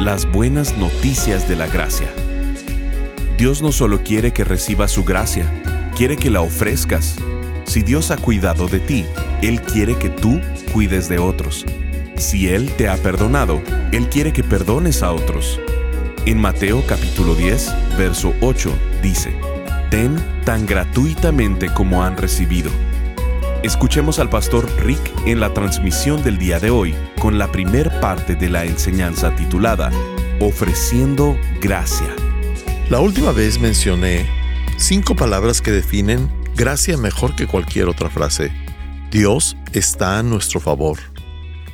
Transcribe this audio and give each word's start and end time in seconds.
Las 0.00 0.30
buenas 0.30 0.76
noticias 0.76 1.48
de 1.48 1.56
la 1.56 1.66
gracia. 1.68 2.12
Dios 3.38 3.62
no 3.62 3.72
solo 3.72 4.02
quiere 4.04 4.30
que 4.30 4.44
recibas 4.44 4.90
su 4.90 5.04
gracia, 5.04 5.50
quiere 5.96 6.18
que 6.18 6.28
la 6.28 6.42
ofrezcas. 6.42 7.16
Si 7.64 7.82
Dios 7.82 8.10
ha 8.10 8.18
cuidado 8.18 8.68
de 8.68 8.78
ti, 8.78 9.06
Él 9.40 9.62
quiere 9.62 9.96
que 9.96 10.10
tú 10.10 10.38
cuides 10.74 11.08
de 11.08 11.18
otros. 11.18 11.64
Si 12.18 12.46
Él 12.46 12.70
te 12.76 12.90
ha 12.90 12.96
perdonado, 12.98 13.62
Él 13.90 14.10
quiere 14.10 14.34
que 14.34 14.44
perdones 14.44 15.02
a 15.02 15.12
otros. 15.12 15.58
En 16.26 16.38
Mateo 16.38 16.84
capítulo 16.86 17.34
10, 17.34 17.96
verso 17.96 18.34
8 18.42 18.70
dice, 19.02 19.34
Den 19.90 20.22
tan 20.44 20.66
gratuitamente 20.66 21.72
como 21.72 22.04
han 22.04 22.18
recibido. 22.18 22.70
Escuchemos 23.66 24.20
al 24.20 24.30
pastor 24.30 24.70
Rick 24.84 25.00
en 25.26 25.40
la 25.40 25.52
transmisión 25.52 26.22
del 26.22 26.38
día 26.38 26.60
de 26.60 26.70
hoy 26.70 26.94
con 27.18 27.36
la 27.36 27.50
primer 27.50 27.90
parte 27.98 28.36
de 28.36 28.48
la 28.48 28.64
enseñanza 28.64 29.34
titulada 29.34 29.90
Ofreciendo 30.40 31.36
Gracia. 31.60 32.14
La 32.90 33.00
última 33.00 33.32
vez 33.32 33.58
mencioné 33.58 34.30
cinco 34.78 35.16
palabras 35.16 35.60
que 35.60 35.72
definen 35.72 36.30
gracia 36.54 36.96
mejor 36.96 37.34
que 37.34 37.48
cualquier 37.48 37.88
otra 37.88 38.08
frase. 38.08 38.52
Dios 39.10 39.56
está 39.72 40.20
a 40.20 40.22
nuestro 40.22 40.60
favor. 40.60 41.00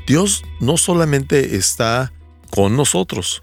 Dios 0.07 0.45
no 0.61 0.79
solamente 0.79 1.57
está 1.57 2.11
con 2.49 2.75
nosotros, 2.75 3.43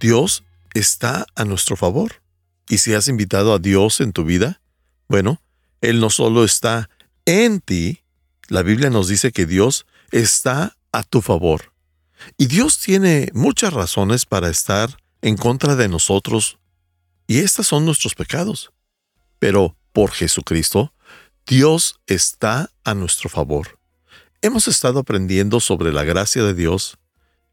Dios 0.00 0.44
está 0.74 1.24
a 1.34 1.46
nuestro 1.46 1.76
favor. 1.76 2.20
Y 2.68 2.76
si 2.76 2.92
has 2.92 3.08
invitado 3.08 3.54
a 3.54 3.58
Dios 3.58 4.02
en 4.02 4.12
tu 4.12 4.22
vida, 4.22 4.60
bueno, 5.08 5.40
Él 5.80 5.98
no 5.98 6.10
solo 6.10 6.44
está 6.44 6.90
en 7.26 7.60
ti, 7.60 8.02
la 8.48 8.62
Biblia 8.62 8.90
nos 8.90 9.08
dice 9.08 9.32
que 9.32 9.46
Dios 9.46 9.86
está 10.10 10.76
a 10.92 11.02
tu 11.02 11.20
favor. 11.20 11.72
Y 12.38 12.46
Dios 12.46 12.78
tiene 12.78 13.30
muchas 13.34 13.72
razones 13.72 14.26
para 14.26 14.48
estar 14.48 14.96
en 15.22 15.36
contra 15.36 15.76
de 15.76 15.88
nosotros, 15.88 16.58
y 17.26 17.38
estas 17.38 17.66
son 17.66 17.84
nuestros 17.84 18.14
pecados. 18.14 18.72
Pero 19.38 19.76
por 19.92 20.10
Jesucristo, 20.10 20.92
Dios 21.46 22.00
está 22.06 22.70
a 22.84 22.94
nuestro 22.94 23.28
favor. 23.28 23.78
Hemos 24.42 24.68
estado 24.68 25.00
aprendiendo 25.00 25.60
sobre 25.60 25.92
la 25.92 26.04
gracia 26.04 26.42
de 26.42 26.54
Dios. 26.54 26.98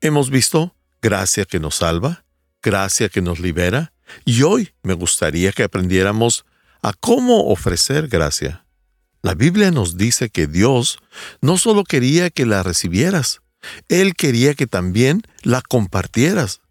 Hemos 0.01 0.29
visto 0.29 0.75
gracia 1.01 1.45
que 1.45 1.59
nos 1.59 1.75
salva, 1.75 2.25
gracia 2.61 3.09
que 3.09 3.21
nos 3.21 3.39
libera, 3.39 3.93
y 4.25 4.43
hoy 4.43 4.73
me 4.83 4.93
gustaría 4.93 5.53
que 5.53 5.63
aprendiéramos 5.63 6.45
a 6.81 6.93
cómo 6.93 7.47
ofrecer 7.49 8.07
gracia. 8.07 8.65
La 9.21 9.35
Biblia 9.35 9.71
nos 9.71 9.97
dice 9.97 10.29
que 10.29 10.47
Dios 10.47 10.99
no 11.41 11.57
solo 11.57 11.83
quería 11.83 12.29
que 12.31 12.45
la 12.45 12.63
recibieras, 12.63 13.41
Él 13.87 14.15
quería 14.15 14.55
que 14.55 14.65
también 14.65 15.21
la 15.43 15.61
compartieras. 15.61 16.61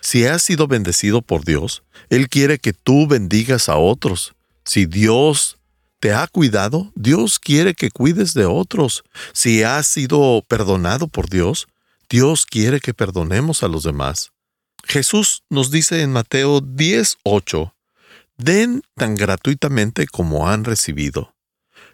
Si 0.00 0.24
has 0.24 0.42
sido 0.42 0.68
bendecido 0.68 1.20
por 1.20 1.44
Dios, 1.44 1.82
Él 2.08 2.28
quiere 2.28 2.58
que 2.58 2.72
tú 2.72 3.06
bendigas 3.06 3.68
a 3.68 3.76
otros. 3.76 4.32
Si 4.64 4.86
Dios 4.86 5.58
te 6.00 6.14
ha 6.14 6.26
cuidado, 6.28 6.92
Dios 6.94 7.38
quiere 7.38 7.74
que 7.74 7.90
cuides 7.90 8.32
de 8.32 8.46
otros. 8.46 9.04
Si 9.32 9.62
has 9.62 9.86
sido 9.86 10.42
perdonado 10.48 11.08
por 11.08 11.28
Dios, 11.28 11.66
Dios 12.08 12.46
quiere 12.46 12.80
que 12.80 12.94
perdonemos 12.94 13.62
a 13.62 13.68
los 13.68 13.82
demás. 13.82 14.32
Jesús 14.84 15.42
nos 15.50 15.70
dice 15.70 16.00
en 16.00 16.12
Mateo 16.12 16.60
10:8, 16.62 17.74
Den 18.38 18.82
tan 18.94 19.16
gratuitamente 19.16 20.06
como 20.06 20.48
han 20.48 20.64
recibido. 20.64 21.34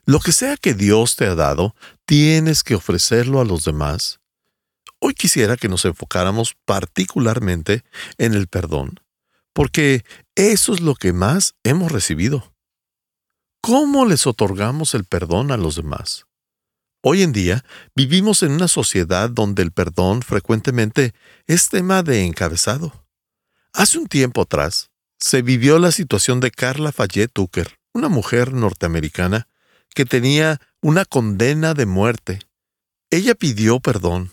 Lo 0.07 0.21
que 0.21 0.33
sea 0.33 0.57
que 0.59 0.75
Dios 0.75 1.17
te 1.17 1.25
ha 1.27 1.35
dado, 1.35 1.75
tienes 2.05 2.63
que 2.63 2.75
ofrecerlo 2.75 3.41
a 3.41 3.45
los 3.45 3.65
demás. 3.65 4.21
Hoy 4.99 5.15
quisiera 5.15 5.57
que 5.57 5.69
nos 5.69 5.85
enfocáramos 5.87 6.55
particularmente 6.67 7.85
en 8.19 8.35
el 8.35 8.47
perdón, 8.47 9.01
porque 9.55 10.05
eso 10.35 10.75
es 10.75 10.81
lo 10.81 10.95
que 10.95 11.15
más 11.15 11.55
hemos 11.65 11.91
recibido. 11.91 12.55
¿Cómo 13.63 14.05
les 14.05 14.27
otorgamos 14.27 14.95
el 14.95 15.05
perdón 15.05 15.51
a 15.51 15.57
los 15.57 15.77
demás? 15.77 16.27
Hoy 17.03 17.23
en 17.23 17.33
día 17.33 17.65
vivimos 17.95 18.43
en 18.43 18.53
una 18.53 18.69
sociedad 18.69 19.31
donde 19.31 19.63
el 19.63 19.73
perdón 19.73 20.21
frecuentemente 20.21 21.15
es 21.47 21.71
tema 21.71 22.03
de 22.03 22.25
encabezado. 22.25 23.07
Hace 23.73 23.99
un 23.99 24.07
tiempo 24.07 24.43
atrás 24.43 24.91
se 25.19 25.41
vivió 25.41 25.79
la 25.79 25.93
situación 25.93 26.41
de 26.41 26.51
Carla 26.51 26.93
Fayette 26.93 27.33
Tucker, 27.33 27.79
una 27.95 28.11
mujer 28.11 28.53
norteamericana 28.53 29.49
que 29.95 30.05
tenía 30.05 30.61
una 30.83 31.05
condena 31.05 31.73
de 31.75 31.87
muerte. 31.87 32.41
Ella 33.11 33.35
pidió 33.35 33.81
perdón. 33.81 34.33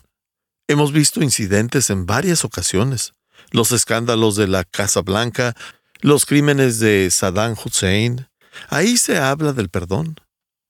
Hemos 0.67 0.91
visto 0.91 1.21
incidentes 1.21 1.89
en 1.89 2.05
varias 2.05 2.43
ocasiones. 2.43 3.13
Los 3.51 3.71
escándalos 3.71 4.35
de 4.35 4.47
la 4.47 4.63
Casa 4.63 5.01
Blanca, 5.01 5.55
los 6.01 6.25
crímenes 6.25 6.79
de 6.79 7.09
Saddam 7.11 7.55
Hussein. 7.63 8.27
Ahí 8.69 8.97
se 8.97 9.17
habla 9.17 9.53
del 9.53 9.69
perdón. 9.69 10.15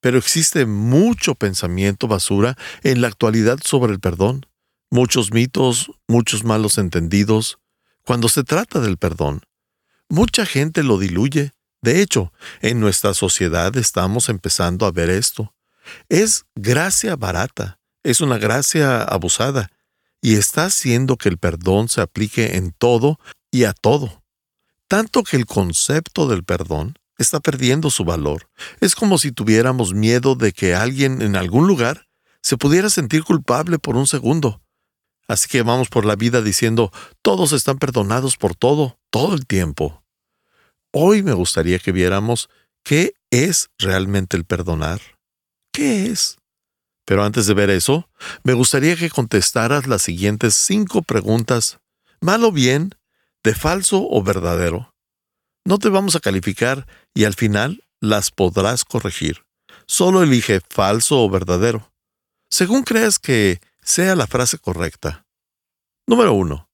Pero 0.02 0.18
existe 0.18 0.66
mucho 0.66 1.36
pensamiento 1.36 2.08
basura 2.08 2.58
en 2.84 3.02
la 3.02 3.08
actualidad 3.08 3.60
sobre 3.64 3.94
el 3.94 4.00
perdón. 4.00 4.48
Muchos 4.90 5.32
mitos, 5.32 5.92
muchos 6.08 6.44
malos 6.44 6.78
entendidos. 6.78 7.60
Cuando 8.04 8.28
se 8.28 8.44
trata 8.44 8.80
del 8.80 8.98
perdón, 8.98 9.42
mucha 10.10 10.46
gente 10.46 10.84
lo 10.84 10.98
diluye 10.98 11.54
de 11.82 12.02
hecho, 12.02 12.32
en 12.62 12.80
nuestra 12.80 13.14
sociedad 13.14 13.76
estamos 13.76 14.30
empezando 14.30 14.86
a 14.86 14.92
ver 14.92 15.10
esto. 15.10 15.54
Es 16.10 16.46
gracia 16.56 17.16
barata, 17.16 17.80
es 18.04 18.22
una 18.22 18.38
gracia 18.38 19.04
abusada, 19.04 19.72
y 20.22 20.36
está 20.36 20.66
haciendo 20.66 21.18
que 21.18 21.30
el 21.30 21.38
perdón 21.38 21.90
se 21.90 22.02
aplique 22.02 22.56
en 22.58 22.72
todo 22.72 23.20
y 23.50 23.64
a 23.64 23.74
todo. 23.74 24.24
Tanto 24.88 25.24
que 25.24 25.38
el 25.38 25.46
concepto 25.46 26.28
del 26.28 26.44
perdón 26.44 26.96
está 27.18 27.40
perdiendo 27.40 27.90
su 27.90 28.04
valor. 28.04 28.50
Es 28.80 28.94
como 28.94 29.18
si 29.18 29.32
tuviéramos 29.32 29.94
miedo 29.94 30.36
de 30.36 30.52
que 30.54 30.76
alguien 30.76 31.22
en 31.22 31.36
algún 31.36 31.68
lugar 31.68 32.08
se 32.42 32.58
pudiera 32.58 32.90
sentir 32.90 33.24
culpable 33.24 33.80
por 33.80 33.96
un 33.96 34.06
segundo. 34.06 34.62
Así 35.28 35.48
que 35.48 35.62
vamos 35.62 35.90
por 35.90 36.06
la 36.06 36.16
vida 36.16 36.42
diciendo, 36.42 36.92
todos 37.22 37.54
están 37.54 37.78
perdonados 37.78 38.38
por 38.38 38.56
todo, 38.56 39.00
todo 39.10 39.34
el 39.34 39.46
tiempo. 39.48 40.01
Hoy 40.94 41.24
me 41.24 41.32
gustaría 41.32 41.80
que 41.80 41.94
viéramos 41.94 42.50
qué 42.84 43.14
es 43.30 43.70
realmente 43.80 44.36
el 44.36 44.44
perdonar. 44.44 45.00
¿Qué 45.72 46.08
es? 46.08 46.38
Pero 47.06 47.24
antes 47.24 47.48
de 47.48 47.54
ver 47.54 47.70
eso, 47.70 48.10
me 48.44 48.54
gustaría 48.54 48.98
que 48.98 49.10
contestaras 49.10 49.88
las 49.88 50.02
siguientes 50.02 50.54
cinco 50.54 51.02
preguntas, 51.02 51.80
mal 52.20 52.44
o 52.44 52.52
bien, 52.52 52.94
de 53.42 53.56
falso 53.56 54.06
o 54.10 54.22
verdadero. 54.22 54.94
No 55.66 55.80
te 55.80 55.88
vamos 55.88 56.18
a 56.18 56.20
calificar 56.20 56.86
y 57.14 57.24
al 57.24 57.36
final 57.36 57.86
las 58.02 58.30
podrás 58.30 58.84
corregir. 58.84 59.46
Solo 59.88 60.22
elige 60.22 60.60
falso 60.70 61.24
o 61.24 61.30
verdadero, 61.30 61.94
según 62.50 62.84
creas 62.84 63.18
que 63.18 63.62
sea 63.82 64.16
la 64.16 64.28
frase 64.28 64.58
correcta. 64.58 65.26
Número 66.06 66.34
uno. 66.34 66.70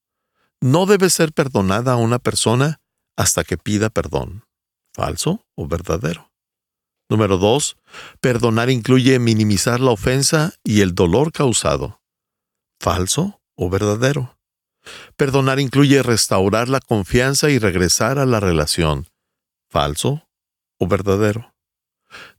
No 0.60 0.88
debe 0.88 1.12
ser 1.12 1.34
perdonada 1.34 1.94
a 1.94 1.98
una 1.98 2.18
persona 2.18 2.82
hasta 3.18 3.44
que 3.44 3.58
pida 3.58 3.90
perdón. 3.90 4.46
¿Falso 4.94 5.46
o 5.56 5.68
verdadero? 5.68 6.32
Número 7.10 7.38
2. 7.38 7.78
Perdonar 8.22 8.70
incluye 8.70 9.20
minimizar 9.20 9.80
la 9.80 9.92
ofensa 9.92 10.54
y 10.64 10.82
el 10.82 10.94
dolor 10.96 11.32
causado. 11.32 12.02
¿Falso 12.80 13.42
o 13.56 13.70
verdadero? 13.70 14.38
Perdonar 15.16 15.60
incluye 15.60 16.02
restaurar 16.04 16.70
la 16.70 16.80
confianza 16.80 17.50
y 17.50 17.60
regresar 17.60 18.20
a 18.20 18.26
la 18.26 18.40
relación. 18.40 19.08
¿Falso 19.70 20.28
o 20.80 20.88
verdadero? 20.88 21.54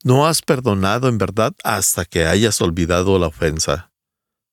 No 0.03 0.27
has 0.27 0.43
perdonado 0.43 1.09
en 1.09 1.19
verdad 1.19 1.53
hasta 1.65 2.05
que 2.05 2.27
hayas 2.27 2.61
olvidado 2.61 3.19
la 3.19 3.27
ofensa. 3.27 3.93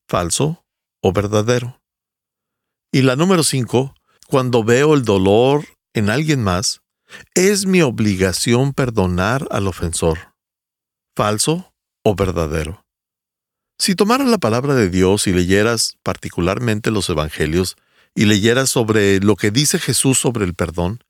¿Falso 0.07 0.66
o 1.01 1.13
verdadero? 1.13 1.81
Y 2.92 3.01
la 3.01 3.16
número 3.16 3.44
5. 3.44 3.95
Cuando 4.28 4.63
veo 4.63 4.94
el 4.94 5.04
dolor 5.04 5.66
en 5.95 6.09
alguien 6.09 6.44
más, 6.44 6.81
es 7.33 7.65
mi 7.65 7.81
obligación 7.81 8.74
perdonar 8.74 9.47
al 9.50 9.65
ofensor. 9.68 10.33
¿Falso 11.15 11.74
o 12.03 12.15
verdadero? 12.15 12.86
Si 13.80 13.95
tomaras 13.95 14.27
la 14.27 14.38
palabra 14.38 14.75
de 14.75 14.89
Dios 14.89 15.25
y 15.25 15.31
leyeras 15.31 15.97
particularmente 16.03 16.92
los 16.92 17.09
Evangelios 17.09 17.77
y 18.13 18.25
leyeras 18.25 18.69
sobre 18.69 19.21
lo 19.21 19.38
que 19.38 19.51
dice 19.51 19.80
Jesús 19.80 20.19
sobre 20.19 20.44
el 20.44 20.53
perdón, 20.53 21.01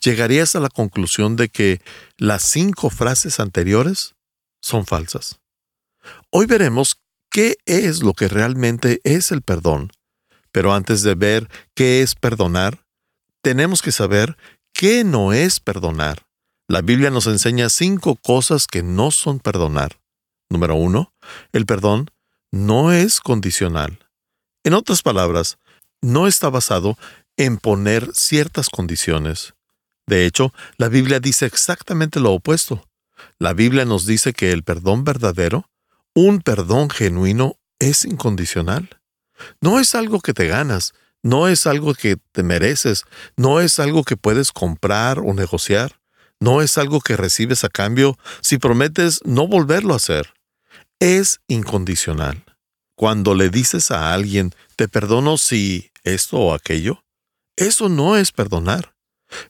llegarías 0.00 0.54
a 0.54 0.60
la 0.60 0.68
conclusión 0.68 1.34
de 1.34 1.48
que 1.48 1.80
las 2.16 2.44
cinco 2.44 2.88
frases 2.88 3.40
anteriores 3.40 4.14
son 4.62 4.86
falsas. 4.86 5.40
Hoy 6.30 6.46
veremos 6.46 7.00
qué 7.30 7.56
es 7.66 8.04
lo 8.04 8.12
que 8.14 8.28
realmente 8.28 9.00
es 9.02 9.32
el 9.32 9.42
perdón, 9.42 9.90
pero 10.52 10.72
antes 10.72 11.02
de 11.02 11.16
ver 11.16 11.48
qué 11.74 12.02
es 12.02 12.14
perdonar, 12.14 12.84
tenemos 13.42 13.82
que 13.82 13.92
saber 13.92 14.36
qué 14.72 15.04
no 15.04 15.32
es 15.32 15.60
perdonar. 15.60 16.26
La 16.68 16.82
Biblia 16.82 17.10
nos 17.10 17.26
enseña 17.26 17.68
cinco 17.68 18.16
cosas 18.16 18.66
que 18.66 18.82
no 18.82 19.10
son 19.10 19.40
perdonar. 19.40 20.00
Número 20.48 20.74
uno, 20.74 21.12
el 21.52 21.66
perdón 21.66 22.10
no 22.52 22.92
es 22.92 23.20
condicional. 23.20 23.98
En 24.64 24.74
otras 24.74 25.02
palabras, 25.02 25.58
no 26.02 26.26
está 26.26 26.48
basado 26.48 26.96
en 27.36 27.58
poner 27.58 28.10
ciertas 28.14 28.68
condiciones. 28.68 29.54
De 30.06 30.26
hecho, 30.26 30.52
la 30.76 30.88
Biblia 30.88 31.20
dice 31.20 31.46
exactamente 31.46 32.20
lo 32.20 32.32
opuesto. 32.32 32.84
La 33.38 33.52
Biblia 33.52 33.84
nos 33.84 34.06
dice 34.06 34.32
que 34.32 34.52
el 34.52 34.62
perdón 34.62 35.04
verdadero, 35.04 35.70
un 36.14 36.40
perdón 36.40 36.90
genuino, 36.90 37.56
es 37.78 38.04
incondicional. 38.04 39.00
No 39.60 39.78
es 39.78 39.94
algo 39.94 40.20
que 40.20 40.34
te 40.34 40.48
ganas, 40.48 40.92
no 41.22 41.48
es 41.48 41.66
algo 41.66 41.94
que 41.94 42.16
te 42.32 42.42
mereces, 42.42 43.04
no 43.36 43.60
es 43.60 43.78
algo 43.78 44.04
que 44.04 44.16
puedes 44.16 44.52
comprar 44.52 45.18
o 45.18 45.34
negociar, 45.34 46.00
no 46.40 46.62
es 46.62 46.78
algo 46.78 47.00
que 47.00 47.16
recibes 47.16 47.64
a 47.64 47.68
cambio 47.68 48.18
si 48.40 48.58
prometes 48.58 49.20
no 49.24 49.46
volverlo 49.46 49.92
a 49.92 49.96
hacer. 49.96 50.32
Es 50.98 51.40
incondicional. 51.48 52.44
Cuando 52.94 53.34
le 53.34 53.50
dices 53.50 53.90
a 53.90 54.12
alguien, 54.12 54.54
te 54.76 54.88
perdono 54.88 55.38
si 55.38 55.90
esto 56.04 56.38
o 56.38 56.54
aquello, 56.54 57.04
eso 57.56 57.88
no 57.88 58.16
es 58.16 58.32
perdonar. 58.32 58.94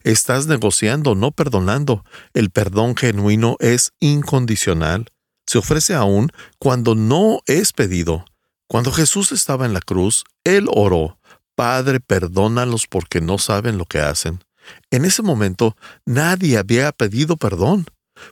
Estás 0.03 0.47
negociando, 0.47 1.15
no 1.15 1.31
perdonando. 1.31 2.03
El 2.33 2.49
perdón 2.49 2.95
genuino 2.95 3.57
es 3.59 3.93
incondicional. 3.99 5.07
Se 5.47 5.57
ofrece 5.57 5.95
aún 5.95 6.31
cuando 6.59 6.95
no 6.95 7.41
es 7.45 7.73
pedido. 7.73 8.25
Cuando 8.67 8.91
Jesús 8.91 9.31
estaba 9.31 9.65
en 9.65 9.73
la 9.73 9.81
cruz, 9.81 10.23
Él 10.43 10.67
oró, 10.69 11.19
Padre, 11.55 11.99
perdónalos 11.99 12.87
porque 12.87 13.21
no 13.21 13.37
saben 13.37 13.77
lo 13.77 13.85
que 13.85 13.99
hacen. 13.99 14.43
En 14.89 15.05
ese 15.05 15.21
momento 15.21 15.75
nadie 16.05 16.57
había 16.57 16.91
pedido 16.91 17.37
perdón, 17.37 17.85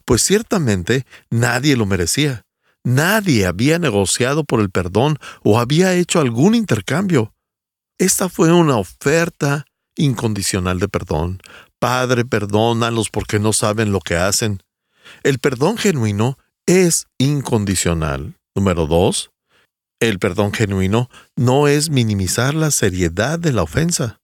pues 0.05 0.21
ciertamente 0.21 1.05
nadie 1.29 1.75
lo 1.75 1.85
merecía. 1.85 2.45
Nadie 2.83 3.45
había 3.45 3.77
negociado 3.77 4.43
por 4.43 4.61
el 4.61 4.69
perdón 4.69 5.17
o 5.43 5.59
había 5.59 5.93
hecho 5.93 6.19
algún 6.19 6.55
intercambio. 6.55 7.33
Esta 7.97 8.29
fue 8.29 8.53
una 8.53 8.77
oferta 8.77 9.65
incondicional 9.95 10.79
de 10.79 10.87
perdón. 10.87 11.41
Padre, 11.79 12.25
perdónalos 12.25 13.09
porque 13.09 13.39
no 13.39 13.53
saben 13.53 13.91
lo 13.91 13.99
que 13.99 14.15
hacen. 14.15 14.63
El 15.23 15.39
perdón 15.39 15.77
genuino 15.77 16.37
es 16.65 17.07
incondicional. 17.17 18.35
Número 18.55 18.87
dos, 18.87 19.31
el 19.99 20.19
perdón 20.19 20.53
genuino 20.53 21.09
no 21.35 21.67
es 21.67 21.89
minimizar 21.89 22.53
la 22.53 22.71
seriedad 22.71 23.37
de 23.37 23.51
la 23.51 23.63
ofensa. 23.63 24.21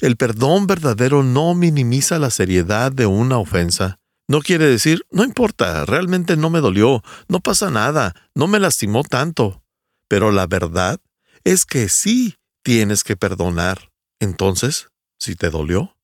El 0.00 0.16
perdón 0.16 0.66
verdadero 0.66 1.22
no 1.22 1.54
minimiza 1.54 2.18
la 2.18 2.30
seriedad 2.30 2.92
de 2.92 3.06
una 3.06 3.38
ofensa. 3.38 3.98
No 4.28 4.40
quiere 4.40 4.66
decir, 4.66 5.04
no 5.10 5.22
importa, 5.24 5.84
realmente 5.84 6.36
no 6.36 6.50
me 6.50 6.60
dolió, 6.60 7.02
no 7.28 7.40
pasa 7.40 7.70
nada, 7.70 8.14
no 8.34 8.48
me 8.48 8.58
lastimó 8.58 9.04
tanto. 9.04 9.62
Pero 10.08 10.32
la 10.32 10.46
verdad 10.46 11.00
es 11.44 11.64
que 11.64 11.88
sí 11.88 12.36
tienes 12.62 13.04
que 13.04 13.16
perdonar. 13.16 13.92
Entonces, 14.18 14.88
si 15.18 15.36
te 15.36 15.50
dolió, 15.50 15.96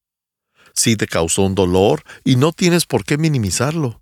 si 0.74 0.96
te 0.96 1.06
causó 1.06 1.42
un 1.42 1.54
dolor 1.54 2.02
y 2.24 2.36
no 2.36 2.52
tienes 2.52 2.86
por 2.86 3.04
qué 3.04 3.18
minimizarlo. 3.18 4.00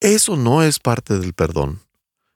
Eso 0.00 0.36
no 0.36 0.62
es 0.62 0.78
parte 0.78 1.18
del 1.18 1.32
perdón. 1.32 1.80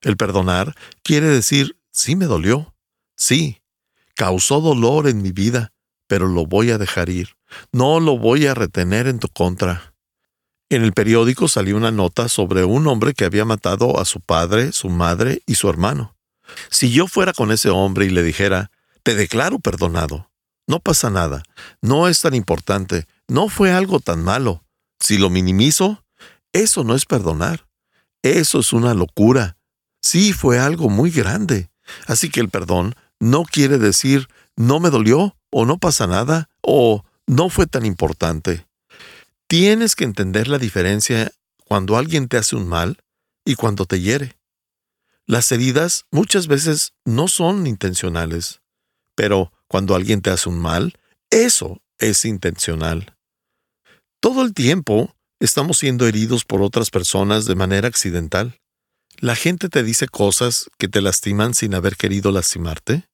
El 0.02 0.16
perdonar 0.16 0.74
quiere 1.02 1.26
decir, 1.26 1.76
sí 1.94 2.16
me 2.16 2.26
dolió, 2.26 2.74
sí, 3.16 3.62
causó 4.14 4.60
dolor 4.60 5.08
en 5.08 5.22
mi 5.22 5.32
vida, 5.32 5.72
pero 6.06 6.28
lo 6.28 6.44
voy 6.44 6.70
a 6.70 6.78
dejar 6.78 7.08
ir, 7.08 7.36
no 7.72 8.00
lo 8.00 8.18
voy 8.18 8.46
a 8.46 8.54
retener 8.54 9.06
en 9.06 9.20
tu 9.20 9.28
contra. 9.28 9.94
En 10.68 10.82
el 10.82 10.92
periódico 10.92 11.46
salió 11.48 11.76
una 11.76 11.92
nota 11.92 12.28
sobre 12.28 12.64
un 12.64 12.86
hombre 12.88 13.14
que 13.14 13.24
había 13.24 13.44
matado 13.44 14.00
a 14.00 14.04
su 14.04 14.20
padre, 14.20 14.72
su 14.72 14.88
madre 14.88 15.42
y 15.46 15.54
su 15.54 15.70
hermano. 15.70 16.16
Si 16.68 16.90
yo 16.90 17.06
fuera 17.06 17.32
con 17.32 17.52
ese 17.52 17.70
hombre 17.70 18.06
y 18.06 18.10
le 18.10 18.22
dijera, 18.22 18.70
te 19.02 19.14
declaro 19.14 19.60
perdonado, 19.60 20.30
no 20.66 20.80
pasa 20.80 21.10
nada, 21.10 21.42
no 21.80 22.08
es 22.08 22.20
tan 22.20 22.34
importante, 22.34 23.06
no 23.28 23.48
fue 23.48 23.72
algo 23.72 24.00
tan 24.00 24.22
malo. 24.22 24.64
Si 24.98 25.16
lo 25.16 25.30
minimizo, 25.30 26.04
eso 26.52 26.82
no 26.82 26.94
es 26.94 27.04
perdonar. 27.04 27.68
Eso 28.22 28.60
es 28.60 28.72
una 28.72 28.94
locura. 28.94 29.58
Sí 30.00 30.32
fue 30.32 30.58
algo 30.58 30.88
muy 30.88 31.10
grande. 31.10 31.70
Así 32.06 32.30
que 32.30 32.40
el 32.40 32.48
perdón 32.48 32.94
no 33.20 33.44
quiere 33.44 33.78
decir 33.78 34.28
no 34.56 34.80
me 34.80 34.90
dolió 34.90 35.36
o 35.50 35.66
no 35.66 35.78
pasa 35.78 36.06
nada 36.06 36.48
o 36.60 37.04
no 37.26 37.48
fue 37.48 37.66
tan 37.66 37.84
importante. 37.84 38.66
Tienes 39.46 39.94
que 39.94 40.04
entender 40.04 40.48
la 40.48 40.58
diferencia 40.58 41.32
cuando 41.64 41.96
alguien 41.96 42.28
te 42.28 42.36
hace 42.36 42.56
un 42.56 42.68
mal 42.68 42.98
y 43.44 43.54
cuando 43.54 43.86
te 43.86 44.00
hiere. 44.00 44.36
Las 45.26 45.50
heridas 45.52 46.04
muchas 46.10 46.46
veces 46.46 46.92
no 47.04 47.28
son 47.28 47.66
intencionales, 47.66 48.60
pero 49.14 49.52
cuando 49.68 49.94
alguien 49.94 50.20
te 50.20 50.30
hace 50.30 50.48
un 50.48 50.60
mal, 50.60 50.98
eso 51.30 51.82
es 51.98 52.24
intencional. 52.24 53.16
Todo 54.20 54.42
el 54.42 54.54
tiempo 54.54 55.14
estamos 55.40 55.78
siendo 55.78 56.06
heridos 56.06 56.44
por 56.44 56.62
otras 56.62 56.90
personas 56.90 57.44
de 57.46 57.54
manera 57.54 57.88
accidental. 57.88 58.60
La 59.18 59.36
gente 59.36 59.68
te 59.68 59.82
dice 59.82 60.08
cosas 60.08 60.70
que 60.78 60.88
te 60.88 61.00
lastiman 61.00 61.54
sin 61.54 61.74
haber 61.74 61.96
querido 61.96 62.32
lastimarte. 62.32 63.08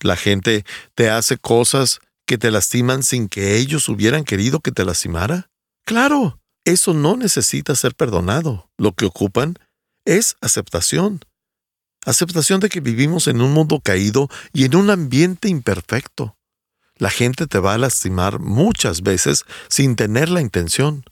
La 0.00 0.16
gente 0.16 0.64
te 0.94 1.10
hace 1.10 1.36
cosas 1.38 2.00
que 2.26 2.38
te 2.38 2.50
lastiman 2.50 3.02
sin 3.02 3.28
que 3.28 3.56
ellos 3.56 3.88
hubieran 3.88 4.24
querido 4.24 4.60
que 4.60 4.72
te 4.72 4.84
lastimara. 4.84 5.50
Claro, 5.84 6.40
eso 6.64 6.94
no 6.94 7.16
necesita 7.16 7.74
ser 7.74 7.94
perdonado. 7.94 8.70
Lo 8.78 8.92
que 8.92 9.04
ocupan 9.04 9.58
es 10.04 10.36
aceptación. 10.40 11.20
Aceptación 12.04 12.60
de 12.60 12.68
que 12.68 12.80
vivimos 12.80 13.28
en 13.28 13.40
un 13.40 13.52
mundo 13.52 13.80
caído 13.80 14.28
y 14.52 14.64
en 14.64 14.74
un 14.74 14.90
ambiente 14.90 15.48
imperfecto. 15.48 16.36
La 16.96 17.10
gente 17.10 17.46
te 17.46 17.58
va 17.58 17.74
a 17.74 17.78
lastimar 17.78 18.40
muchas 18.40 19.02
veces 19.02 19.44
sin 19.68 19.94
tener 19.94 20.28
la 20.28 20.40
intención. 20.40 21.04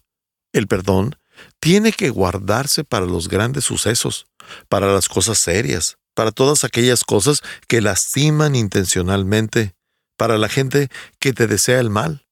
El 0.52 0.66
perdón 0.66 1.16
tiene 1.61 1.92
que 1.92 2.11
guardarse 2.11 2.85
para 2.85 3.06
los 3.06 3.28
grandes 3.28 3.64
sucesos, 3.64 4.26
para 4.68 4.92
las 4.92 5.09
cosas 5.09 5.38
serias, 5.38 5.97
para 6.14 6.32
todas 6.32 6.64
aquellas 6.64 7.04
cosas 7.04 7.42
que 7.68 7.80
lastiman 7.80 8.54
intencionalmente, 8.54 9.75
para 10.16 10.38
la 10.38 10.49
gente 10.49 10.88
que 11.18 11.32
te 11.32 11.47
desea 11.47 11.80
el 11.80 11.90
mal. 11.90 12.26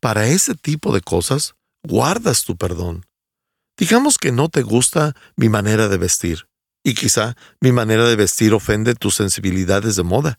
Para 0.00 0.26
ese 0.26 0.54
tipo 0.54 0.92
de 0.92 1.00
cosas, 1.00 1.54
guardas 1.82 2.44
tu 2.44 2.56
perdón. 2.56 3.06
Digamos 3.78 4.18
que 4.18 4.32
no 4.32 4.48
te 4.48 4.62
gusta 4.62 5.14
mi 5.36 5.48
manera 5.48 5.88
de 5.88 5.98
vestir 5.98 6.48
y 6.86 6.94
quizá 6.94 7.36
mi 7.60 7.72
manera 7.72 8.04
de 8.04 8.14
vestir 8.14 8.54
ofende 8.54 8.94
tus 8.94 9.16
sensibilidades 9.16 9.96
de 9.96 10.04
moda. 10.04 10.38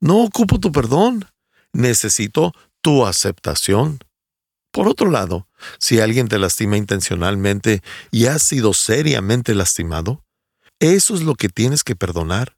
No 0.00 0.22
ocupo 0.24 0.58
tu 0.58 0.72
perdón. 0.72 1.26
Necesito 1.74 2.52
tu 2.80 3.04
aceptación. 3.04 3.98
Por 4.74 4.88
otro 4.88 5.08
lado, 5.08 5.46
si 5.78 6.00
alguien 6.00 6.26
te 6.26 6.36
lastima 6.36 6.76
intencionalmente 6.76 7.80
y 8.10 8.26
has 8.26 8.42
sido 8.42 8.74
seriamente 8.74 9.54
lastimado, 9.54 10.24
eso 10.80 11.14
es 11.14 11.22
lo 11.22 11.36
que 11.36 11.48
tienes 11.48 11.84
que 11.84 11.94
perdonar. 11.94 12.56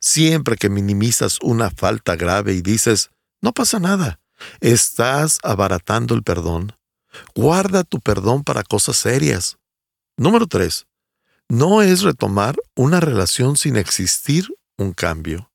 Siempre 0.00 0.56
que 0.56 0.70
minimizas 0.70 1.38
una 1.42 1.68
falta 1.68 2.16
grave 2.16 2.54
y 2.54 2.62
dices, 2.62 3.10
no 3.42 3.52
pasa 3.52 3.78
nada, 3.78 4.18
estás 4.60 5.40
abaratando 5.42 6.14
el 6.14 6.22
perdón. 6.22 6.72
Guarda 7.34 7.84
tu 7.84 8.00
perdón 8.00 8.44
para 8.44 8.62
cosas 8.62 8.96
serias. 8.96 9.58
Número 10.16 10.46
3 10.46 10.86
no 11.50 11.82
es 11.82 12.00
retomar 12.00 12.56
una 12.76 13.00
relación 13.00 13.58
sin 13.58 13.76
existir 13.76 14.48
un 14.78 14.94
cambio. 14.94 15.50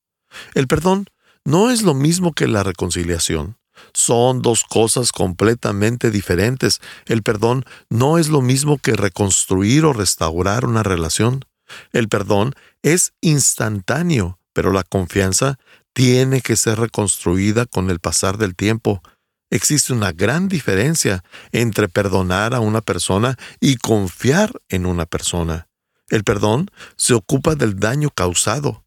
El 0.54 0.68
perdón 0.68 1.08
no 1.44 1.72
es 1.72 1.82
lo 1.82 1.96
mismo 1.96 2.34
que 2.34 2.48
la 2.48 2.62
reconciliación. 2.62 3.58
Son 3.94 4.42
dos 4.42 4.64
cosas 4.64 5.12
completamente 5.12 6.12
diferentes. 6.12 6.82
El 7.06 7.24
perdón 7.24 7.66
no 7.90 8.18
es 8.18 8.30
lo 8.30 8.42
mismo 8.42 8.78
que 8.78 8.94
reconstruir 8.94 9.86
o 9.86 9.94
restaurar 9.94 10.66
una 10.66 10.84
relación. 10.84 11.46
El 11.92 12.08
perdón 12.10 12.54
es 12.82 13.14
instantáneo, 13.22 14.40
pero 14.54 14.72
la 14.72 14.84
confianza 14.84 15.58
tiene 15.94 16.42
que 16.42 16.56
ser 16.56 16.80
reconstruida 16.80 17.66
con 17.66 17.90
el 17.90 18.00
pasar 18.00 18.38
del 18.38 18.56
tiempo. 18.56 19.02
Existe 19.50 19.94
una 19.94 20.12
gran 20.12 20.48
diferencia 20.48 21.24
entre 21.52 21.88
perdonar 21.88 22.56
a 22.56 22.60
una 22.60 22.82
persona 22.82 23.38
y 23.60 23.78
confiar 23.78 24.52
en 24.70 24.86
una 24.86 25.06
persona. 25.06 25.68
El 26.10 26.24
perdón 26.24 26.72
se 26.96 27.14
ocupa 27.14 27.56
del 27.56 27.80
daño 27.80 28.10
causado. 28.10 28.84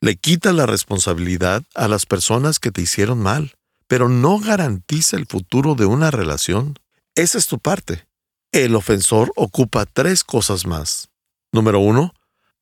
Le 0.00 0.16
quita 0.16 0.52
la 0.52 0.66
responsabilidad 0.66 1.64
a 1.74 1.88
las 1.88 2.06
personas 2.06 2.60
que 2.60 2.70
te 2.70 2.82
hicieron 2.82 3.18
mal, 3.18 3.55
pero 3.88 4.08
no 4.08 4.38
garantiza 4.38 5.16
el 5.16 5.26
futuro 5.26 5.74
de 5.74 5.86
una 5.86 6.10
relación. 6.10 6.78
Esa 7.14 7.38
es 7.38 7.46
tu 7.46 7.58
parte. 7.58 8.06
El 8.52 8.74
ofensor 8.74 9.32
ocupa 9.36 9.86
tres 9.86 10.24
cosas 10.24 10.66
más. 10.66 11.10
Número 11.52 11.78
uno, 11.80 12.14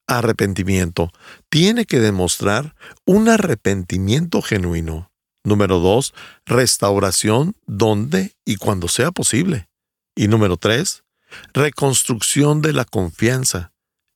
arrepentimiento. 0.07 1.11
Tiene 1.49 1.85
que 1.85 2.01
demostrar 2.01 2.75
un 3.05 3.29
arrepentimiento 3.29 4.43
genuino. 4.43 5.11
Número 5.45 5.79
dos, 5.79 6.15
restauración 6.47 7.55
donde 7.67 8.35
y 8.45 8.57
cuando 8.57 8.89
sea 8.89 9.11
posible. 9.13 9.69
Y 10.17 10.29
número 10.29 10.57
tres, 10.57 11.05
reconstrucción 11.53 12.63
de 12.63 12.73
la 12.73 12.85
confianza. 12.85 13.73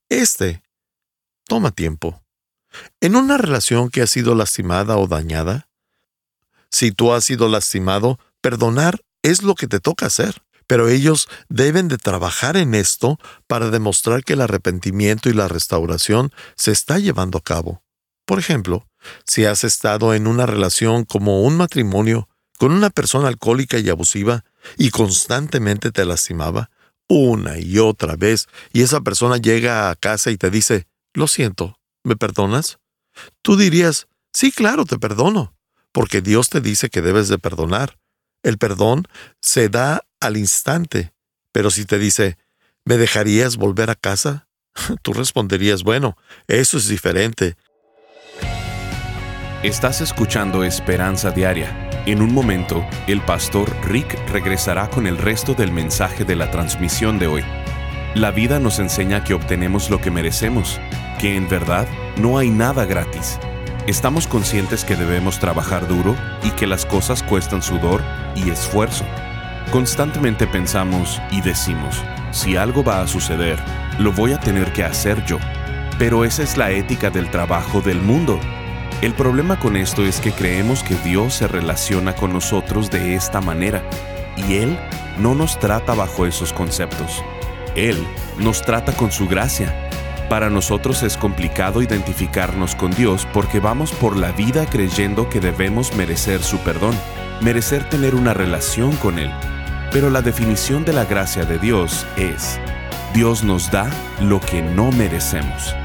Este 0.09 0.63
toma 1.47 1.71
tiempo. 1.71 2.23
En 3.01 3.15
una 3.15 3.37
relación 3.37 3.89
que 3.89 4.01
ha 4.01 4.07
sido 4.07 4.35
lastimada 4.35 4.97
o 4.97 5.07
dañada, 5.07 5.68
si 6.71 6.91
tú 6.91 7.13
has 7.13 7.25
sido 7.25 7.47
lastimado, 7.47 8.19
perdonar 8.41 9.01
es 9.23 9.43
lo 9.43 9.55
que 9.55 9.67
te 9.67 9.79
toca 9.79 10.05
hacer. 10.05 10.41
Pero 10.67 10.87
ellos 10.87 11.27
deben 11.49 11.87
de 11.87 11.97
trabajar 11.97 12.55
en 12.55 12.75
esto 12.75 13.17
para 13.47 13.71
demostrar 13.71 14.23
que 14.23 14.33
el 14.33 14.41
arrepentimiento 14.41 15.27
y 15.29 15.33
la 15.33 15.47
restauración 15.47 16.31
se 16.55 16.71
está 16.71 16.99
llevando 16.99 17.39
a 17.39 17.43
cabo. 17.43 17.81
Por 18.25 18.37
ejemplo, 18.37 18.87
si 19.25 19.45
has 19.45 19.63
estado 19.63 20.13
en 20.13 20.27
una 20.27 20.45
relación 20.45 21.05
como 21.05 21.41
un 21.41 21.57
matrimonio 21.57 22.29
con 22.59 22.71
una 22.71 22.91
persona 22.91 23.29
alcohólica 23.29 23.79
y 23.79 23.89
abusiva 23.89 24.43
y 24.77 24.91
constantemente 24.91 25.91
te 25.91 26.05
lastimaba, 26.05 26.69
una 27.07 27.57
y 27.57 27.79
otra 27.79 28.15
vez, 28.15 28.47
y 28.71 28.81
esa 28.81 29.01
persona 29.01 29.37
llega 29.37 29.89
a 29.89 29.95
casa 29.95 30.29
y 30.29 30.37
te 30.37 30.51
dice, 30.51 30.85
lo 31.13 31.27
siento, 31.27 31.79
¿me 32.03 32.15
perdonas? 32.15 32.77
Tú 33.41 33.57
dirías, 33.57 34.07
sí, 34.31 34.51
claro, 34.51 34.85
te 34.85 34.99
perdono, 34.99 35.55
porque 35.91 36.21
Dios 36.21 36.49
te 36.49 36.61
dice 36.61 36.89
que 36.89 37.01
debes 37.01 37.27
de 37.27 37.37
perdonar. 37.37 37.97
El 38.43 38.57
perdón 38.57 39.07
se 39.41 39.69
da 39.69 40.05
al 40.19 40.37
instante. 40.37 41.13
Pero 41.51 41.71
si 41.71 41.85
te 41.85 41.97
dice, 41.97 42.37
¿me 42.85 42.97
dejarías 42.97 43.57
volver 43.57 43.89
a 43.89 43.95
casa? 43.95 44.47
Tú 45.01 45.13
responderías, 45.13 45.83
bueno, 45.83 46.17
eso 46.47 46.77
es 46.77 46.87
diferente. 46.87 47.55
Estás 49.63 49.99
escuchando 49.99 50.63
Esperanza 50.63 51.31
Diaria. 51.31 51.89
En 52.05 52.21
un 52.21 52.33
momento, 52.33 52.87
el 53.07 53.21
pastor 53.21 53.69
Rick 53.85 54.17
regresará 54.29 54.89
con 54.89 55.05
el 55.05 55.17
resto 55.17 55.53
del 55.53 55.71
mensaje 55.71 56.23
de 56.23 56.37
la 56.37 56.49
transmisión 56.49 57.19
de 57.19 57.27
hoy. 57.27 57.43
La 58.15 58.31
vida 58.31 58.59
nos 58.59 58.79
enseña 58.79 59.23
que 59.23 59.33
obtenemos 59.33 59.89
lo 59.89 59.99
que 59.99 60.11
merecemos, 60.11 60.79
que 61.19 61.35
en 61.35 61.49
verdad 61.49 61.87
no 62.17 62.37
hay 62.37 62.49
nada 62.49 62.85
gratis. 62.85 63.37
Estamos 63.87 64.27
conscientes 64.27 64.85
que 64.85 64.95
debemos 64.95 65.39
trabajar 65.39 65.87
duro 65.87 66.15
y 66.43 66.51
que 66.51 66.67
las 66.67 66.85
cosas 66.85 67.23
cuestan 67.23 67.61
sudor 67.61 68.03
y 68.35 68.49
esfuerzo. 68.49 69.05
Constantemente 69.71 70.47
pensamos 70.47 71.21
y 71.31 71.41
decimos, 71.41 72.03
si 72.31 72.55
algo 72.55 72.83
va 72.83 73.01
a 73.01 73.07
suceder, 73.07 73.59
lo 73.97 74.11
voy 74.11 74.33
a 74.33 74.39
tener 74.39 74.71
que 74.73 74.83
hacer 74.83 75.25
yo. 75.25 75.39
Pero 75.97 76.23
esa 76.23 76.43
es 76.43 76.55
la 76.55 76.71
ética 76.71 77.09
del 77.09 77.31
trabajo 77.31 77.81
del 77.81 78.01
mundo. 78.01 78.39
El 79.01 79.13
problema 79.13 79.59
con 79.59 79.75
esto 79.75 80.05
es 80.05 80.19
que 80.19 80.33
creemos 80.33 80.83
que 80.83 80.95
Dios 80.95 81.33
se 81.33 81.47
relaciona 81.47 82.15
con 82.15 82.33
nosotros 82.33 82.91
de 82.91 83.15
esta 83.15 83.41
manera, 83.41 83.83
y 84.35 84.55
Él 84.55 84.77
no 85.17 85.35
nos 85.35 85.57
trata 85.59 85.95
bajo 85.95 86.25
esos 86.25 86.53
conceptos. 86.53 87.23
Él 87.75 88.05
nos 88.37 88.61
trata 88.61 88.93
con 88.93 89.11
su 89.11 89.27
gracia. 89.27 89.88
Para 90.29 90.49
nosotros 90.49 91.03
es 91.03 91.17
complicado 91.17 91.81
identificarnos 91.81 92.75
con 92.75 92.91
Dios 92.91 93.27
porque 93.33 93.59
vamos 93.59 93.91
por 93.91 94.15
la 94.15 94.31
vida 94.31 94.65
creyendo 94.67 95.29
que 95.29 95.39
debemos 95.39 95.95
merecer 95.95 96.43
su 96.43 96.59
perdón, 96.59 96.95
merecer 97.41 97.89
tener 97.89 98.15
una 98.15 98.33
relación 98.33 98.95
con 98.97 99.17
Él 99.19 99.31
pero 99.91 100.09
la 100.09 100.21
definición 100.21 100.85
de 100.85 100.93
la 100.93 101.05
gracia 101.05 101.45
de 101.45 101.57
Dios 101.57 102.05
es, 102.15 102.59
Dios 103.13 103.43
nos 103.43 103.71
da 103.71 103.89
lo 104.21 104.39
que 104.39 104.61
no 104.61 104.91
merecemos. 104.91 105.75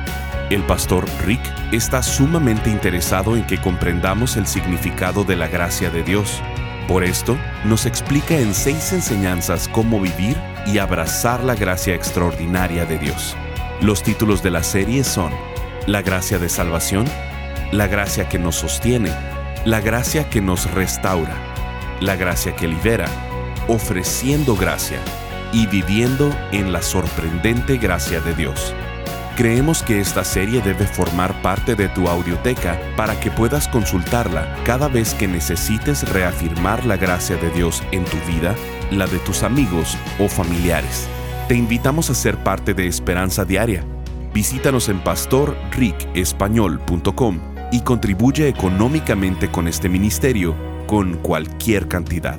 El 0.51 0.63
pastor 0.63 1.07
Rick 1.25 1.41
está 1.73 2.03
sumamente 2.03 2.69
interesado 2.69 3.35
en 3.35 3.47
que 3.47 3.59
comprendamos 3.59 4.37
el 4.37 4.47
significado 4.47 5.25
de 5.25 5.37
la 5.37 5.49
gracia 5.49 5.91
de 5.91 6.03
Dios. 6.03 6.43
Por 6.87 7.03
esto, 7.03 7.39
nos 7.65 7.87
explica 7.87 8.39
en 8.39 8.53
seis 8.53 8.93
enseñanzas 8.93 9.69
cómo 9.69 10.01
vivir 10.01 10.37
y 10.67 10.79
abrazar 10.79 11.43
la 11.43 11.55
gracia 11.55 11.95
extraordinaria 11.95 12.85
de 12.85 12.99
Dios. 12.99 13.35
Los 13.85 14.03
títulos 14.03 14.43
de 14.43 14.51
la 14.51 14.63
serie 14.63 15.05
son 15.05 15.31
La 15.87 16.01
gracia 16.01 16.39
de 16.39 16.49
salvación, 16.49 17.05
La 17.71 17.87
gracia 17.87 18.31
que 18.31 18.39
nos 18.39 18.55
sostiene, 18.55 19.13
La 19.67 19.83
gracia 19.83 20.31
que 20.31 20.41
nos 20.41 20.71
restaura, 20.71 21.37
La 22.01 22.17
gracia 22.17 22.57
que 22.57 22.67
libera, 22.67 23.05
ofreciendo 23.69 24.57
gracia 24.57 24.97
y 25.53 25.67
viviendo 25.67 26.35
en 26.51 26.73
la 26.73 26.81
sorprendente 26.81 27.77
gracia 27.77 28.23
de 28.23 28.35
Dios. 28.35 28.73
Creemos 29.37 29.83
que 29.83 30.01
esta 30.01 30.25
serie 30.25 30.63
debe 30.63 30.87
formar 30.87 31.43
parte 31.43 31.75
de 31.75 31.91
tu 31.91 32.09
audioteca 32.09 32.81
para 32.97 33.21
que 33.21 33.31
puedas 33.31 33.69
consultarla 33.69 34.57
cada 34.65 34.89
vez 34.89 35.13
que 35.13 35.29
necesites 35.29 36.09
reafirmar 36.09 36.87
la 36.87 36.97
gracia 36.97 37.37
de 37.37 37.51
Dios 37.51 37.83
en 37.93 38.07
tu 38.07 38.17
vida, 38.27 38.55
la 38.91 39.07
de 39.07 39.19
tus 39.19 39.43
amigos 39.43 39.99
o 40.19 40.27
familiares. 40.27 41.07
Te 41.49 41.55
invitamos 41.55 42.09
a 42.09 42.15
ser 42.15 42.43
parte 42.43 42.73
de 42.73 42.87
Esperanza 42.87 43.45
Diaria. 43.45 43.85
Visítanos 44.33 44.89
en 44.89 45.01
pastorricespañol.com 45.01 47.39
y 47.71 47.83
contribuye 47.83 48.49
económicamente 48.49 49.51
con 49.51 49.69
este 49.69 49.91
ministerio 49.91 50.55
con 50.87 51.19
cualquier 51.19 51.87
cantidad. 51.87 52.39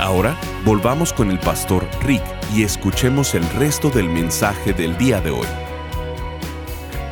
Ahora 0.00 0.36
volvamos 0.64 1.12
con 1.12 1.30
el 1.30 1.38
pastor 1.38 1.86
Rick 2.02 2.24
y 2.52 2.64
escuchemos 2.64 3.36
el 3.36 3.48
resto 3.50 3.90
del 3.90 4.08
mensaje 4.08 4.72
del 4.72 4.98
día 4.98 5.20
de 5.20 5.30
hoy. 5.30 5.46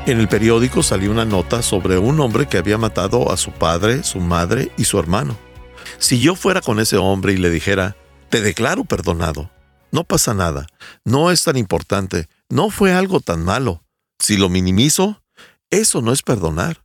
En 0.07 0.19
el 0.19 0.27
periódico 0.27 0.83
salió 0.83 1.13
una 1.13 1.25
nota 1.25 1.63
sobre 1.63 1.97
un 1.97 2.19
hombre 2.19 2.47
que 2.47 2.59
había 2.59 2.77
matado 2.77 3.31
a 3.31 3.37
su 3.37 3.53
padre, 3.53 4.03
su 4.03 4.19
madre 4.19 4.73
y 4.77 4.83
su 4.85 4.99
hermano. 4.99 5.37
Si 5.99 6.19
yo 6.19 6.35
fuera 6.35 6.61
con 6.61 6.81
ese 6.81 6.97
hombre 6.97 7.35
y 7.35 7.37
le 7.37 7.51
dijera, 7.51 7.95
te 8.31 8.41
declaro 8.41 8.83
perdonado, 8.85 9.49
no 9.93 10.03
pasa 10.03 10.35
nada, 10.35 10.67
no 11.05 11.31
es 11.31 11.45
tan 11.45 11.57
importante, 11.57 12.27
no 12.49 12.71
fue 12.71 12.93
algo 12.93 13.21
tan 13.21 13.45
malo, 13.45 13.85
si 14.19 14.37
lo 14.37 14.49
minimizo, 14.49 15.23
eso 15.71 16.03
no 16.03 16.13
es 16.13 16.23
perdonar, 16.23 16.85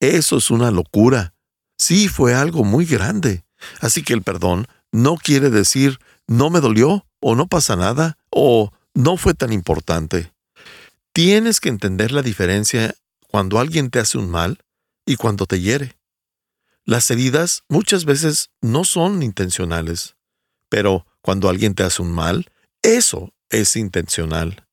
eso 0.00 0.38
es 0.38 0.50
una 0.50 0.70
locura. 0.70 1.34
Sí 1.78 2.08
fue 2.08 2.34
algo 2.34 2.64
muy 2.64 2.84
grande. 2.84 3.44
Así 3.80 4.02
que 4.02 4.14
el 4.14 4.22
perdón 4.22 4.66
no 4.92 5.16
quiere 5.16 5.50
decir 5.50 5.98
no 6.26 6.48
me 6.48 6.60
dolió 6.60 7.06
o 7.20 7.34
no 7.34 7.48
pasa 7.48 7.76
nada 7.76 8.16
o 8.30 8.72
no 8.94 9.16
fue 9.16 9.34
tan 9.34 9.52
importante. 9.52 10.32
Tienes 11.12 11.60
que 11.60 11.68
entender 11.68 12.12
la 12.12 12.22
diferencia 12.22 12.94
cuando 13.28 13.58
alguien 13.58 13.90
te 13.90 13.98
hace 13.98 14.16
un 14.16 14.30
mal 14.30 14.64
y 15.04 15.16
cuando 15.16 15.46
te 15.46 15.60
hiere. 15.60 15.98
Las 16.84 17.10
heridas 17.10 17.64
muchas 17.68 18.04
veces 18.04 18.50
no 18.60 18.84
son 18.84 19.22
intencionales, 19.22 20.16
pero 20.68 21.06
cuando 21.20 21.48
alguien 21.48 21.74
te 21.74 21.82
hace 21.82 22.00
un 22.00 22.12
mal, 22.12 22.50
eso 22.82 23.32
es 23.50 23.76
intencional. 23.76 24.66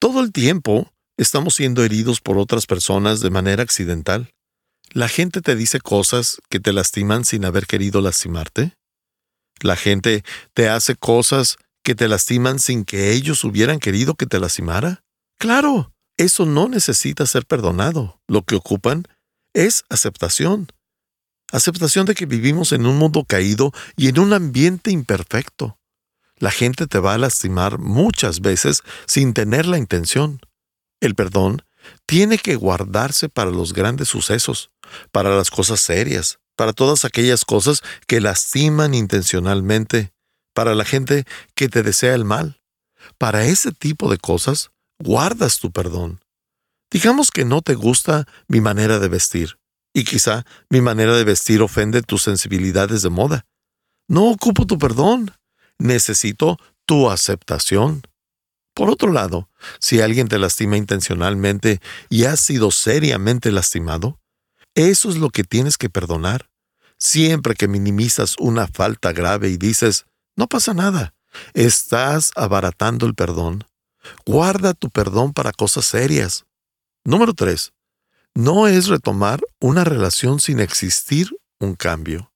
Todo 0.00 0.20
el 0.22 0.32
tiempo 0.32 0.90
estamos 1.18 1.56
siendo 1.56 1.84
heridos 1.84 2.22
por 2.22 2.38
otras 2.38 2.64
personas 2.64 3.20
de 3.20 3.28
manera 3.28 3.62
accidental. 3.62 4.30
La 4.92 5.08
gente 5.08 5.42
te 5.42 5.54
dice 5.54 5.78
cosas 5.78 6.38
que 6.48 6.58
te 6.58 6.72
lastiman 6.72 7.26
sin 7.26 7.44
haber 7.44 7.66
querido 7.66 8.00
lastimarte. 8.00 8.72
La 9.60 9.76
gente 9.76 10.24
te 10.54 10.70
hace 10.70 10.96
cosas 10.96 11.58
que 11.84 11.94
te 11.94 12.08
lastiman 12.08 12.58
sin 12.60 12.86
que 12.86 13.12
ellos 13.12 13.44
hubieran 13.44 13.78
querido 13.78 14.14
que 14.14 14.24
te 14.24 14.40
lastimara. 14.40 15.02
Claro, 15.38 15.92
eso 16.16 16.46
no 16.46 16.66
necesita 16.66 17.26
ser 17.26 17.44
perdonado. 17.44 18.22
Lo 18.26 18.42
que 18.42 18.54
ocupan 18.54 19.04
es 19.52 19.84
aceptación. 19.90 20.68
Aceptación 21.52 22.06
de 22.06 22.14
que 22.14 22.24
vivimos 22.24 22.72
en 22.72 22.86
un 22.86 22.96
mundo 22.96 23.26
caído 23.28 23.70
y 23.96 24.08
en 24.08 24.18
un 24.18 24.32
ambiente 24.32 24.90
imperfecto. 24.90 25.76
La 26.40 26.50
gente 26.50 26.86
te 26.86 26.98
va 26.98 27.14
a 27.14 27.18
lastimar 27.18 27.78
muchas 27.78 28.40
veces 28.40 28.82
sin 29.06 29.34
tener 29.34 29.66
la 29.66 29.76
intención. 29.76 30.40
El 31.00 31.14
perdón 31.14 31.62
tiene 32.06 32.38
que 32.38 32.56
guardarse 32.56 33.28
para 33.28 33.50
los 33.50 33.74
grandes 33.74 34.08
sucesos, 34.08 34.70
para 35.12 35.36
las 35.36 35.50
cosas 35.50 35.80
serias, 35.80 36.40
para 36.56 36.72
todas 36.72 37.04
aquellas 37.04 37.44
cosas 37.44 37.82
que 38.06 38.20
lastiman 38.20 38.94
intencionalmente, 38.94 40.12
para 40.54 40.74
la 40.74 40.86
gente 40.86 41.24
que 41.54 41.68
te 41.68 41.82
desea 41.82 42.14
el 42.14 42.24
mal. 42.24 42.60
Para 43.18 43.44
ese 43.44 43.72
tipo 43.72 44.10
de 44.10 44.16
cosas, 44.16 44.70
guardas 44.98 45.58
tu 45.58 45.70
perdón. 45.70 46.20
Digamos 46.90 47.30
que 47.30 47.44
no 47.44 47.60
te 47.60 47.74
gusta 47.74 48.26
mi 48.48 48.62
manera 48.62 48.98
de 48.98 49.08
vestir, 49.08 49.58
y 49.94 50.04
quizá 50.04 50.44
mi 50.70 50.80
manera 50.80 51.14
de 51.16 51.24
vestir 51.24 51.60
ofende 51.62 52.02
tus 52.02 52.22
sensibilidades 52.22 53.02
de 53.02 53.10
moda. 53.10 53.46
No 54.08 54.30
ocupo 54.30 54.66
tu 54.66 54.78
perdón, 54.78 55.32
necesito 55.80 56.58
tu 56.86 57.10
aceptación. 57.10 58.02
Por 58.74 58.90
otro 58.90 59.12
lado, 59.12 59.48
si 59.80 60.00
alguien 60.00 60.28
te 60.28 60.38
lastima 60.38 60.76
intencionalmente 60.76 61.80
y 62.08 62.24
has 62.24 62.40
sido 62.40 62.70
seriamente 62.70 63.50
lastimado, 63.50 64.20
eso 64.74 65.10
es 65.10 65.16
lo 65.16 65.30
que 65.30 65.42
tienes 65.42 65.76
que 65.76 65.90
perdonar. 65.90 66.48
Siempre 66.98 67.54
que 67.54 67.66
minimizas 67.66 68.36
una 68.38 68.68
falta 68.68 69.12
grave 69.12 69.48
y 69.48 69.56
dices, 69.56 70.06
no 70.36 70.46
pasa 70.46 70.74
nada, 70.74 71.14
estás 71.54 72.30
abaratando 72.36 73.06
el 73.06 73.14
perdón. 73.14 73.64
Guarda 74.24 74.74
tu 74.74 74.90
perdón 74.90 75.32
para 75.32 75.52
cosas 75.52 75.86
serias. 75.86 76.44
Número 77.04 77.34
3. 77.34 77.72
No 78.34 78.68
es 78.68 78.86
retomar 78.86 79.40
una 79.58 79.84
relación 79.84 80.40
sin 80.40 80.60
existir 80.60 81.30
un 81.58 81.74
cambio. 81.74 82.32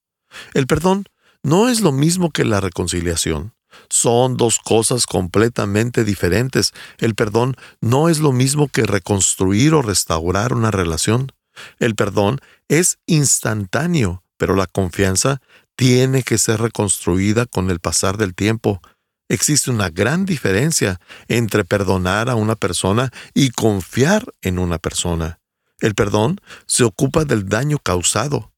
El 0.53 0.67
perdón 0.67 1.05
no 1.45 1.69
es 1.69 1.83
lo 1.83 1.93
mismo 1.93 2.31
que 2.31 2.45
la 2.45 2.61
reconciliación. 2.61 3.53
Son 3.91 4.37
dos 4.37 4.59
cosas 4.59 5.07
completamente 5.07 6.03
diferentes. 6.03 6.73
El 6.99 7.15
perdón 7.15 7.57
no 7.81 8.09
es 8.09 8.19
lo 8.19 8.33
mismo 8.33 8.69
que 8.69 8.85
reconstruir 8.85 9.75
o 9.75 9.83
restaurar 9.83 10.55
una 10.55 10.71
relación. 10.71 11.33
El 11.79 11.95
perdón 11.95 12.41
es 12.69 12.99
instantáneo, 13.07 14.25
pero 14.39 14.57
la 14.57 14.67
confianza 14.67 15.43
tiene 15.77 16.23
que 16.23 16.39
ser 16.39 16.61
reconstruida 16.61 17.45
con 17.45 17.71
el 17.71 17.79
pasar 17.79 18.17
del 18.17 18.35
tiempo. 18.35 18.81
Existe 19.29 19.71
una 19.71 19.91
gran 19.91 20.25
diferencia 20.25 20.99
entre 21.29 21.65
perdonar 21.65 22.31
a 22.31 22.37
una 22.37 22.57
persona 22.57 23.11
y 23.35 23.51
confiar 23.51 24.33
en 24.41 24.59
una 24.59 24.79
persona. 24.79 25.41
El 25.81 25.95
perdón 25.95 26.41
se 26.67 26.85
ocupa 26.85 27.27
del 27.27 27.49
daño 27.51 27.79
causado. 27.79 28.54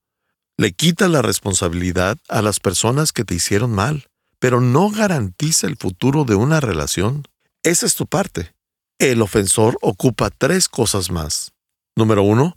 Le 0.58 0.72
quita 0.72 1.08
la 1.08 1.22
responsabilidad 1.22 2.18
a 2.28 2.42
las 2.42 2.60
personas 2.60 3.12
que 3.12 3.24
te 3.24 3.34
hicieron 3.34 3.72
mal 3.72 4.06
pero 4.38 4.60
no 4.60 4.90
garantiza 4.90 5.66
el 5.66 5.76
futuro 5.76 6.24
de 6.24 6.34
una 6.34 6.60
relación. 6.60 7.26
Esa 7.62 7.86
es 7.86 7.94
tu 7.94 8.06
parte. 8.06 8.54
El 8.98 9.22
ofensor 9.22 9.78
ocupa 9.82 10.30
tres 10.30 10.68
cosas 10.68 11.10
más. 11.10 11.52
Número 11.96 12.22
uno, 12.22 12.56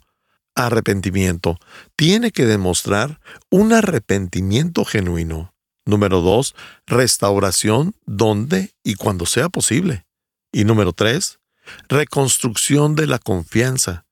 arrepentimiento. 0.54 1.58
Tiene 1.96 2.30
que 2.30 2.46
demostrar 2.46 3.20
un 3.50 3.72
arrepentimiento 3.72 4.84
genuino. 4.84 5.54
Número 5.86 6.20
dos, 6.20 6.54
restauración 6.86 7.94
donde 8.06 8.72
y 8.84 8.94
cuando 8.94 9.26
sea 9.26 9.48
posible. 9.48 10.06
Y 10.52 10.64
número 10.64 10.92
tres, 10.92 11.40
reconstrucción 11.88 12.94
de 12.94 13.06
la 13.06 13.18
confianza. 13.18 14.04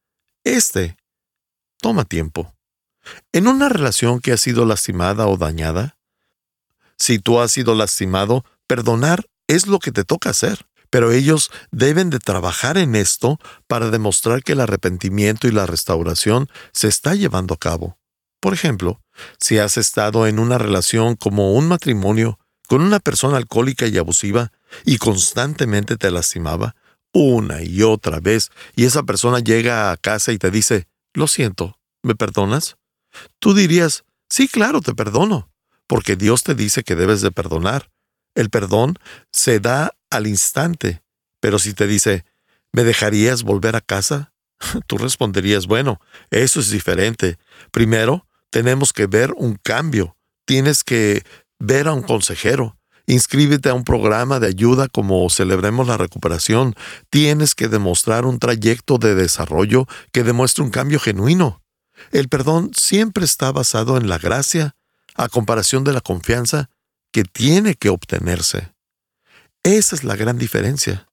Este 0.44 0.96
toma 1.80 2.04
tiempo. 2.04 2.57
En 3.32 3.46
una 3.48 3.68
relación 3.68 4.20
que 4.20 4.32
ha 4.32 4.36
sido 4.36 4.64
lastimada 4.64 5.26
o 5.26 5.36
dañada, 5.36 5.96
si 6.96 7.18
tú 7.18 7.40
has 7.40 7.52
sido 7.52 7.74
lastimado, 7.74 8.44
perdonar 8.66 9.26
es 9.46 9.66
lo 9.66 9.78
que 9.78 9.92
te 9.92 10.04
toca 10.04 10.30
hacer. 10.30 10.66
Pero 10.90 11.12
ellos 11.12 11.50
deben 11.70 12.08
de 12.08 12.18
trabajar 12.18 12.78
en 12.78 12.94
esto 12.94 13.38
para 13.66 13.90
demostrar 13.90 14.42
que 14.42 14.52
el 14.52 14.60
arrepentimiento 14.60 15.46
y 15.46 15.50
la 15.50 15.66
restauración 15.66 16.48
se 16.72 16.88
está 16.88 17.14
llevando 17.14 17.54
a 17.54 17.58
cabo. 17.58 17.98
Por 18.40 18.54
ejemplo, 18.54 19.02
si 19.38 19.58
has 19.58 19.76
estado 19.76 20.26
en 20.26 20.38
una 20.38 20.56
relación 20.56 21.16
como 21.16 21.52
un 21.52 21.68
matrimonio 21.68 22.38
con 22.68 22.82
una 22.82 23.00
persona 23.00 23.36
alcohólica 23.36 23.86
y 23.86 23.98
abusiva 23.98 24.52
y 24.84 24.98
constantemente 24.98 25.96
te 25.96 26.10
lastimaba, 26.10 26.76
una 27.12 27.62
y 27.62 27.82
otra 27.82 28.20
vez, 28.20 28.50
y 28.76 28.84
esa 28.84 29.02
persona 29.02 29.40
llega 29.40 29.90
a 29.90 29.96
casa 29.96 30.32
y 30.32 30.38
te 30.38 30.50
dice, 30.50 30.86
lo 31.14 31.26
siento, 31.26 31.78
¿me 32.02 32.14
perdonas? 32.14 32.76
Tú 33.38 33.54
dirías, 33.54 34.04
sí, 34.28 34.48
claro, 34.48 34.80
te 34.80 34.94
perdono 34.94 35.48
porque 35.88 36.14
Dios 36.14 36.44
te 36.44 36.54
dice 36.54 36.84
que 36.84 36.94
debes 36.94 37.22
de 37.22 37.32
perdonar. 37.32 37.90
El 38.36 38.50
perdón 38.50 38.98
se 39.32 39.58
da 39.58 39.96
al 40.10 40.28
instante, 40.28 41.02
pero 41.40 41.58
si 41.58 41.74
te 41.74 41.88
dice, 41.88 42.24
¿me 42.72 42.84
dejarías 42.84 43.42
volver 43.42 43.74
a 43.74 43.80
casa? 43.80 44.32
Tú 44.86 44.98
responderías, 44.98 45.66
bueno, 45.66 46.00
eso 46.30 46.60
es 46.60 46.70
diferente. 46.70 47.38
Primero, 47.72 48.28
tenemos 48.50 48.92
que 48.92 49.06
ver 49.06 49.32
un 49.36 49.58
cambio. 49.60 50.16
Tienes 50.46 50.84
que 50.84 51.24
ver 51.58 51.88
a 51.88 51.94
un 51.94 52.02
consejero. 52.02 52.76
Inscríbete 53.06 53.70
a 53.70 53.74
un 53.74 53.84
programa 53.84 54.38
de 54.38 54.48
ayuda 54.48 54.88
como 54.88 55.28
Celebremos 55.30 55.88
la 55.88 55.96
Recuperación. 55.96 56.74
Tienes 57.08 57.54
que 57.54 57.68
demostrar 57.68 58.26
un 58.26 58.38
trayecto 58.38 58.98
de 58.98 59.14
desarrollo 59.14 59.86
que 60.12 60.22
demuestre 60.22 60.62
un 60.62 60.70
cambio 60.70 61.00
genuino. 61.00 61.62
El 62.10 62.28
perdón 62.28 62.70
siempre 62.76 63.24
está 63.24 63.52
basado 63.52 63.96
en 63.96 64.08
la 64.08 64.18
gracia 64.18 64.76
a 65.14 65.28
comparación 65.28 65.84
de 65.84 65.92
la 65.92 66.00
confianza 66.00 66.70
que 67.12 67.24
tiene 67.24 67.74
que 67.74 67.88
obtenerse. 67.88 68.72
Esa 69.62 69.96
es 69.96 70.04
la 70.04 70.16
gran 70.16 70.38
diferencia. 70.38 71.08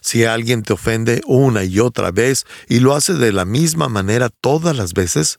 Si 0.00 0.24
alguien 0.24 0.62
te 0.62 0.72
ofende 0.72 1.20
una 1.26 1.64
y 1.64 1.78
otra 1.78 2.10
vez 2.10 2.46
y 2.68 2.80
lo 2.80 2.94
hace 2.94 3.14
de 3.14 3.32
la 3.32 3.44
misma 3.44 3.88
manera 3.88 4.28
todas 4.28 4.76
las 4.76 4.94
veces, 4.94 5.38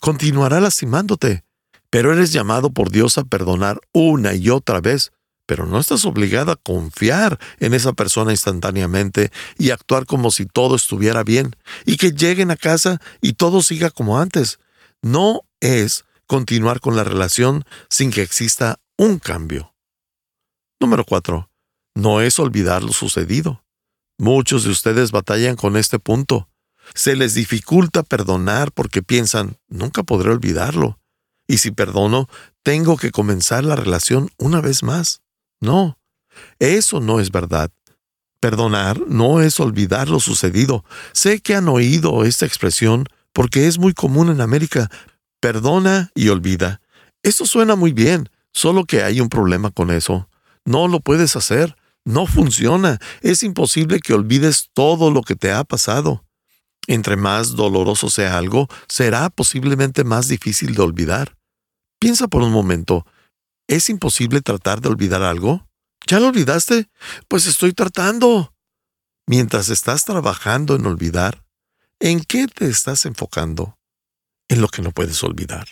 continuará 0.00 0.60
lastimándote. 0.60 1.44
Pero 1.90 2.12
eres 2.12 2.32
llamado 2.32 2.70
por 2.70 2.90
Dios 2.90 3.18
a 3.18 3.24
perdonar 3.24 3.80
una 3.92 4.34
y 4.34 4.48
otra 4.48 4.80
vez, 4.80 5.12
pero 5.46 5.66
no 5.66 5.78
estás 5.78 6.04
obligado 6.04 6.52
a 6.52 6.56
confiar 6.56 7.38
en 7.58 7.74
esa 7.74 7.92
persona 7.92 8.30
instantáneamente 8.30 9.30
y 9.58 9.70
actuar 9.70 10.06
como 10.06 10.30
si 10.30 10.46
todo 10.46 10.76
estuviera 10.76 11.24
bien 11.24 11.56
y 11.84 11.96
que 11.96 12.12
lleguen 12.12 12.50
a 12.50 12.56
casa 12.56 13.00
y 13.20 13.34
todo 13.34 13.62
siga 13.62 13.90
como 13.90 14.18
antes. 14.18 14.58
No 15.02 15.42
es 15.60 16.04
continuar 16.26 16.80
con 16.80 16.96
la 16.96 17.04
relación 17.04 17.64
sin 17.90 18.10
que 18.10 18.22
exista 18.22 18.78
un 18.96 19.18
cambio. 19.18 19.74
Número 20.80 21.04
4. 21.04 21.50
No 21.94 22.20
es 22.20 22.38
olvidar 22.38 22.82
lo 22.82 22.92
sucedido. 22.92 23.64
Muchos 24.18 24.64
de 24.64 24.70
ustedes 24.70 25.10
batallan 25.10 25.56
con 25.56 25.76
este 25.76 25.98
punto. 25.98 26.48
Se 26.94 27.16
les 27.16 27.34
dificulta 27.34 28.02
perdonar 28.02 28.72
porque 28.72 29.02
piensan, 29.02 29.58
nunca 29.68 30.02
podré 30.02 30.30
olvidarlo. 30.30 30.98
Y 31.46 31.58
si 31.58 31.70
perdono, 31.70 32.28
tengo 32.62 32.96
que 32.96 33.10
comenzar 33.10 33.64
la 33.64 33.76
relación 33.76 34.30
una 34.38 34.60
vez 34.60 34.82
más. 34.82 35.22
No, 35.62 35.96
eso 36.58 37.00
no 37.00 37.20
es 37.20 37.30
verdad. 37.30 37.70
Perdonar 38.40 39.00
no 39.06 39.40
es 39.40 39.60
olvidar 39.60 40.08
lo 40.08 40.18
sucedido. 40.18 40.84
Sé 41.12 41.40
que 41.40 41.54
han 41.54 41.68
oído 41.68 42.24
esta 42.24 42.44
expresión 42.44 43.06
porque 43.32 43.68
es 43.68 43.78
muy 43.78 43.94
común 43.94 44.28
en 44.28 44.40
América, 44.40 44.90
perdona 45.40 46.10
y 46.16 46.28
olvida. 46.28 46.80
Eso 47.22 47.46
suena 47.46 47.76
muy 47.76 47.92
bien, 47.92 48.28
solo 48.52 48.84
que 48.84 49.04
hay 49.04 49.20
un 49.20 49.28
problema 49.28 49.70
con 49.70 49.92
eso. 49.92 50.28
No 50.64 50.88
lo 50.88 50.98
puedes 50.98 51.36
hacer, 51.36 51.76
no 52.04 52.26
funciona, 52.26 52.98
es 53.20 53.44
imposible 53.44 54.00
que 54.00 54.14
olvides 54.14 54.68
todo 54.74 55.12
lo 55.12 55.22
que 55.22 55.36
te 55.36 55.52
ha 55.52 55.62
pasado. 55.62 56.24
Entre 56.88 57.14
más 57.14 57.54
doloroso 57.54 58.10
sea 58.10 58.36
algo, 58.36 58.66
será 58.88 59.30
posiblemente 59.30 60.02
más 60.02 60.26
difícil 60.26 60.74
de 60.74 60.82
olvidar. 60.82 61.36
Piensa 62.00 62.26
por 62.26 62.42
un 62.42 62.50
momento, 62.50 63.06
¿es 63.74 63.88
imposible 63.88 64.40
tratar 64.40 64.80
de 64.80 64.88
olvidar 64.88 65.22
algo? 65.22 65.68
¿Ya 66.06 66.20
lo 66.20 66.28
olvidaste? 66.28 66.88
Pues 67.28 67.46
estoy 67.46 67.72
tratando. 67.72 68.54
Mientras 69.26 69.68
estás 69.68 70.04
trabajando 70.04 70.74
en 70.74 70.86
olvidar, 70.86 71.44
¿en 72.00 72.22
qué 72.24 72.48
te 72.48 72.68
estás 72.68 73.06
enfocando? 73.06 73.78
en 74.52 74.60
lo 74.60 74.68
que 74.68 74.82
no 74.82 74.92
puedes 74.92 75.22
olvidar. 75.24 75.66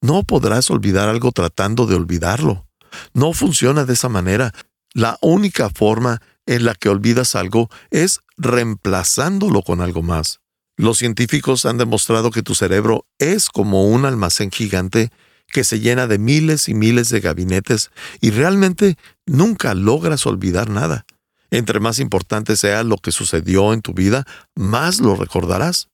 No 0.00 0.22
podrás 0.22 0.70
olvidar 0.70 1.08
algo 1.08 1.32
tratando 1.32 1.86
de 1.86 1.94
olvidarlo. 1.94 2.66
No 3.12 3.34
funciona 3.34 3.84
de 3.84 3.92
esa 3.92 4.08
manera. 4.08 4.52
La 4.94 5.18
única 5.20 5.68
forma 5.68 6.22
en 6.46 6.64
la 6.64 6.74
que 6.74 6.88
olvidas 6.88 7.36
algo 7.36 7.68
es 7.90 8.20
reemplazándolo 8.36 9.62
con 9.62 9.80
algo 9.80 10.02
más. 10.02 10.40
Los 10.76 10.98
científicos 10.98 11.66
han 11.66 11.76
demostrado 11.76 12.30
que 12.30 12.42
tu 12.42 12.54
cerebro 12.54 13.06
es 13.18 13.50
como 13.50 13.84
un 13.84 14.06
almacén 14.06 14.50
gigante 14.50 15.12
que 15.52 15.62
se 15.62 15.78
llena 15.78 16.08
de 16.08 16.18
miles 16.18 16.68
y 16.68 16.74
miles 16.74 17.10
de 17.10 17.20
gabinetes 17.20 17.90
y 18.20 18.30
realmente 18.30 18.96
nunca 19.26 19.74
logras 19.74 20.26
olvidar 20.26 20.68
nada. 20.68 21.04
Entre 21.50 21.78
más 21.78 21.98
importante 21.98 22.56
sea 22.56 22.82
lo 22.82 22.96
que 22.96 23.12
sucedió 23.12 23.74
en 23.74 23.82
tu 23.82 23.92
vida, 23.92 24.24
más 24.56 24.98
lo 25.00 25.14
recordarás. 25.14 25.88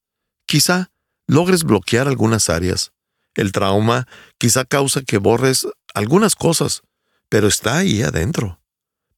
Quizá 0.47 0.90
logres 1.27 1.64
bloquear 1.64 2.07
algunas 2.07 2.49
áreas. 2.49 2.92
El 3.35 3.53
trauma 3.53 4.07
quizá 4.38 4.64
causa 4.64 5.03
que 5.03 5.18
borres 5.18 5.66
algunas 5.92 6.37
cosas, 6.37 6.83
pero 7.29 7.49
está 7.49 7.79
ahí 7.79 8.03
adentro. 8.03 8.58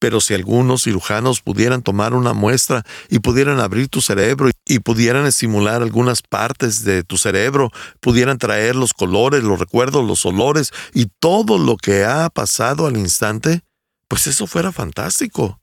Pero 0.01 0.19
si 0.19 0.33
algunos 0.33 0.85
cirujanos 0.85 1.41
pudieran 1.41 1.83
tomar 1.83 2.15
una 2.15 2.33
muestra 2.33 2.83
y 3.07 3.19
pudieran 3.19 3.59
abrir 3.59 3.87
tu 3.87 4.01
cerebro 4.01 4.49
y 4.65 4.79
pudieran 4.79 5.27
estimular 5.27 5.83
algunas 5.83 6.23
partes 6.23 6.83
de 6.83 7.03
tu 7.03 7.19
cerebro, 7.19 7.69
pudieran 7.99 8.39
traer 8.39 8.75
los 8.75 8.95
colores, 8.95 9.43
los 9.43 9.59
recuerdos, 9.59 10.03
los 10.03 10.25
olores 10.25 10.71
y 10.95 11.05
todo 11.19 11.59
lo 11.59 11.77
que 11.77 12.03
ha 12.03 12.31
pasado 12.31 12.87
al 12.87 12.97
instante, 12.97 13.61
pues 14.07 14.25
eso 14.25 14.47
fuera 14.47 14.71
fantástico. 14.71 15.61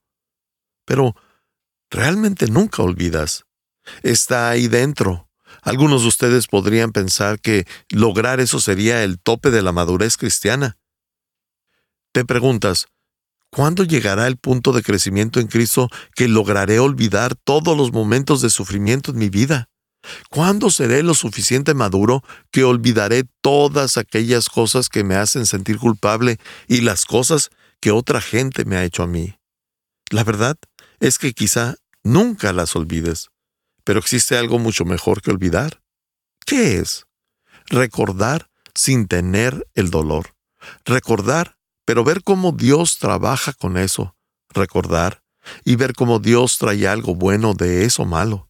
Pero 0.84 1.16
realmente 1.90 2.46
nunca 2.46 2.84
olvidas. 2.84 3.42
Está 4.04 4.50
ahí 4.50 4.68
dentro. 4.68 5.28
Algunos 5.62 6.02
de 6.02 6.08
ustedes 6.08 6.46
podrían 6.46 6.92
pensar 6.92 7.40
que 7.40 7.66
lograr 7.88 8.38
eso 8.38 8.60
sería 8.60 9.02
el 9.02 9.18
tope 9.18 9.50
de 9.50 9.62
la 9.62 9.72
madurez 9.72 10.16
cristiana. 10.16 10.78
Te 12.12 12.24
preguntas, 12.24 12.86
¿cuándo 13.50 13.84
llegará 13.84 14.26
el 14.26 14.36
punto 14.36 14.72
de 14.72 14.82
crecimiento 14.82 15.40
en 15.40 15.46
Cristo 15.46 15.88
que 16.14 16.28
lograré 16.28 16.78
olvidar 16.78 17.34
todos 17.34 17.76
los 17.76 17.92
momentos 17.92 18.40
de 18.42 18.50
sufrimiento 18.50 19.10
en 19.10 19.18
mi 19.18 19.28
vida? 19.28 19.68
¿Cuándo 20.30 20.70
seré 20.70 21.02
lo 21.02 21.14
suficiente 21.14 21.74
maduro 21.74 22.22
que 22.50 22.64
olvidaré 22.64 23.24
todas 23.40 23.98
aquellas 23.98 24.48
cosas 24.48 24.88
que 24.88 25.04
me 25.04 25.16
hacen 25.16 25.46
sentir 25.46 25.78
culpable 25.78 26.38
y 26.66 26.80
las 26.82 27.04
cosas 27.04 27.50
que 27.80 27.90
otra 27.90 28.20
gente 28.20 28.64
me 28.64 28.76
ha 28.76 28.84
hecho 28.84 29.02
a 29.02 29.06
mí? 29.06 29.38
La 30.10 30.24
verdad 30.24 30.56
es 31.00 31.18
que 31.18 31.32
quizá 31.34 31.74
nunca 32.02 32.52
las 32.52 32.74
olvides, 32.76 33.28
pero 33.84 33.98
existe 33.98 34.36
algo 34.36 34.58
mucho 34.58 34.84
mejor 34.84 35.20
que 35.20 35.30
olvidar. 35.30 35.82
¿Qué 36.46 36.78
es? 36.78 37.06
Recordar 37.66 38.50
sin 38.74 39.06
tener 39.06 39.66
el 39.74 39.90
dolor. 39.90 40.34
Recordar, 40.84 41.57
pero 41.88 42.04
ver 42.04 42.22
cómo 42.22 42.52
Dios 42.52 42.98
trabaja 42.98 43.54
con 43.54 43.78
eso. 43.78 44.14
Recordar 44.50 45.22
y 45.64 45.76
ver 45.76 45.94
cómo 45.94 46.18
Dios 46.18 46.58
trae 46.58 46.86
algo 46.86 47.14
bueno 47.14 47.54
de 47.54 47.86
eso 47.86 48.04
malo 48.04 48.48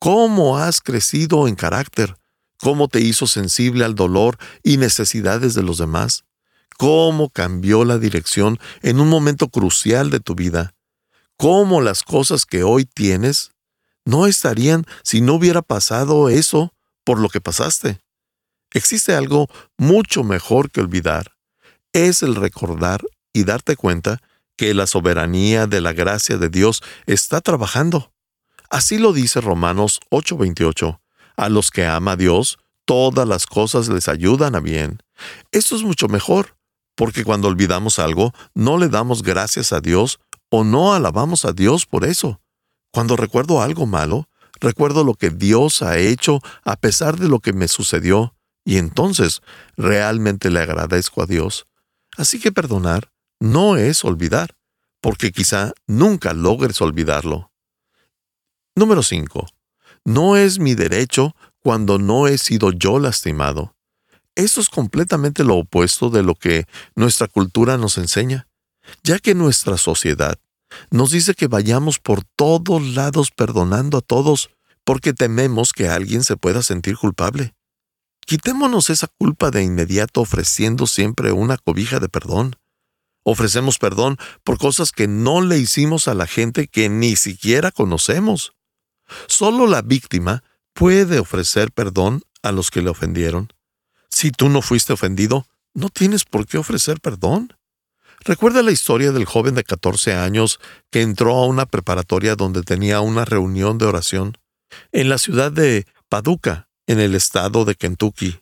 cómo 0.00 0.58
has 0.58 0.80
crecido 0.80 1.46
en 1.46 1.54
carácter, 1.54 2.16
cómo 2.58 2.88
te 2.88 3.00
hizo 3.00 3.28
sensible 3.28 3.84
al 3.84 3.94
dolor 3.94 4.38
y 4.64 4.76
necesidades 4.76 5.54
de 5.54 5.62
los 5.62 5.78
demás, 5.78 6.24
cómo 6.76 7.30
cambió 7.30 7.84
la 7.84 7.98
dirección 7.98 8.58
en 8.82 8.98
un 8.98 9.08
momento 9.08 9.48
crucial 9.48 10.10
de 10.10 10.18
tu 10.18 10.34
vida, 10.34 10.74
cómo 11.36 11.80
las 11.80 12.02
cosas 12.02 12.44
que 12.44 12.64
hoy 12.64 12.86
tienes 12.86 13.52
no 14.04 14.26
estarían 14.26 14.84
si 15.04 15.20
no 15.20 15.34
hubiera 15.34 15.62
pasado 15.62 16.28
eso 16.28 16.74
por 17.04 17.20
lo 17.20 17.28
que 17.28 17.40
pasaste. 17.40 18.00
Existe 18.72 19.14
algo 19.14 19.48
mucho 19.78 20.24
mejor 20.24 20.72
que 20.72 20.80
olvidar. 20.80 21.33
Es 21.94 22.24
el 22.24 22.34
recordar 22.34 23.04
y 23.32 23.44
darte 23.44 23.76
cuenta 23.76 24.20
que 24.56 24.74
la 24.74 24.88
soberanía 24.88 25.68
de 25.68 25.80
la 25.80 25.92
gracia 25.92 26.38
de 26.38 26.48
Dios 26.48 26.82
está 27.06 27.40
trabajando. 27.40 28.12
Así 28.68 28.98
lo 28.98 29.12
dice 29.12 29.40
Romanos 29.40 30.00
8:28. 30.10 31.00
A 31.36 31.48
los 31.48 31.70
que 31.70 31.86
ama 31.86 32.12
a 32.12 32.16
Dios, 32.16 32.58
todas 32.84 33.28
las 33.28 33.46
cosas 33.46 33.88
les 33.88 34.08
ayudan 34.08 34.56
a 34.56 34.60
bien. 34.60 35.04
Esto 35.52 35.76
es 35.76 35.84
mucho 35.84 36.08
mejor, 36.08 36.56
porque 36.96 37.22
cuando 37.22 37.46
olvidamos 37.46 38.00
algo, 38.00 38.32
no 38.54 38.76
le 38.76 38.88
damos 38.88 39.22
gracias 39.22 39.72
a 39.72 39.80
Dios 39.80 40.18
o 40.50 40.64
no 40.64 40.94
alabamos 40.94 41.44
a 41.44 41.52
Dios 41.52 41.86
por 41.86 42.04
eso. 42.04 42.40
Cuando 42.92 43.16
recuerdo 43.16 43.62
algo 43.62 43.86
malo, 43.86 44.28
recuerdo 44.60 45.04
lo 45.04 45.14
que 45.14 45.30
Dios 45.30 45.80
ha 45.82 45.96
hecho 45.98 46.40
a 46.64 46.74
pesar 46.74 47.20
de 47.20 47.28
lo 47.28 47.38
que 47.38 47.52
me 47.52 47.68
sucedió, 47.68 48.34
y 48.64 48.78
entonces 48.78 49.42
realmente 49.76 50.50
le 50.50 50.58
agradezco 50.58 51.22
a 51.22 51.26
Dios. 51.26 51.66
Así 52.16 52.40
que 52.40 52.52
perdonar 52.52 53.12
no 53.40 53.76
es 53.76 54.04
olvidar, 54.04 54.56
porque 55.00 55.32
quizá 55.32 55.72
nunca 55.86 56.32
logres 56.32 56.80
olvidarlo. 56.80 57.52
Número 58.76 59.02
5. 59.02 59.46
No 60.04 60.36
es 60.36 60.58
mi 60.58 60.74
derecho 60.74 61.34
cuando 61.60 61.98
no 61.98 62.26
he 62.26 62.38
sido 62.38 62.72
yo 62.72 62.98
lastimado. 62.98 63.74
Esto 64.34 64.60
es 64.60 64.68
completamente 64.68 65.44
lo 65.44 65.56
opuesto 65.56 66.10
de 66.10 66.22
lo 66.22 66.34
que 66.34 66.66
nuestra 66.96 67.28
cultura 67.28 67.78
nos 67.78 67.98
enseña, 67.98 68.48
ya 69.02 69.18
que 69.18 69.34
nuestra 69.34 69.76
sociedad 69.76 70.38
nos 70.90 71.10
dice 71.10 71.34
que 71.34 71.46
vayamos 71.46 71.98
por 71.98 72.24
todos 72.24 72.82
lados 72.82 73.30
perdonando 73.30 73.98
a 73.98 74.00
todos 74.00 74.50
porque 74.84 75.12
tememos 75.12 75.72
que 75.72 75.88
alguien 75.88 76.24
se 76.24 76.36
pueda 76.36 76.62
sentir 76.62 76.96
culpable. 76.96 77.54
Quitémonos 78.26 78.90
esa 78.90 79.08
culpa 79.08 79.50
de 79.50 79.62
inmediato 79.62 80.20
ofreciendo 80.20 80.86
siempre 80.86 81.32
una 81.32 81.58
cobija 81.58 82.00
de 82.00 82.08
perdón. 82.08 82.56
Ofrecemos 83.22 83.78
perdón 83.78 84.18
por 84.44 84.58
cosas 84.58 84.92
que 84.92 85.08
no 85.08 85.40
le 85.40 85.58
hicimos 85.58 86.08
a 86.08 86.14
la 86.14 86.26
gente 86.26 86.68
que 86.68 86.88
ni 86.88 87.16
siquiera 87.16 87.70
conocemos. 87.70 88.52
Solo 89.26 89.66
la 89.66 89.82
víctima 89.82 90.44
puede 90.74 91.18
ofrecer 91.18 91.70
perdón 91.72 92.22
a 92.42 92.52
los 92.52 92.70
que 92.70 92.82
le 92.82 92.90
ofendieron. 92.90 93.52
Si 94.10 94.30
tú 94.30 94.48
no 94.48 94.62
fuiste 94.62 94.92
ofendido, 94.92 95.46
no 95.74 95.88
tienes 95.88 96.24
por 96.24 96.46
qué 96.46 96.58
ofrecer 96.58 97.00
perdón. 97.00 97.54
Recuerda 98.20 98.62
la 98.62 98.70
historia 98.70 99.12
del 99.12 99.24
joven 99.24 99.54
de 99.54 99.64
14 99.64 100.14
años 100.14 100.60
que 100.90 101.02
entró 101.02 101.34
a 101.34 101.46
una 101.46 101.66
preparatoria 101.66 102.36
donde 102.36 102.62
tenía 102.62 103.00
una 103.00 103.24
reunión 103.24 103.76
de 103.76 103.86
oración 103.86 104.38
en 104.92 105.08
la 105.08 105.18
ciudad 105.18 105.52
de 105.52 105.86
Paducah, 106.08 106.63
en 106.86 107.00
el 107.00 107.14
estado 107.14 107.64
de 107.64 107.74
Kentucky. 107.74 108.40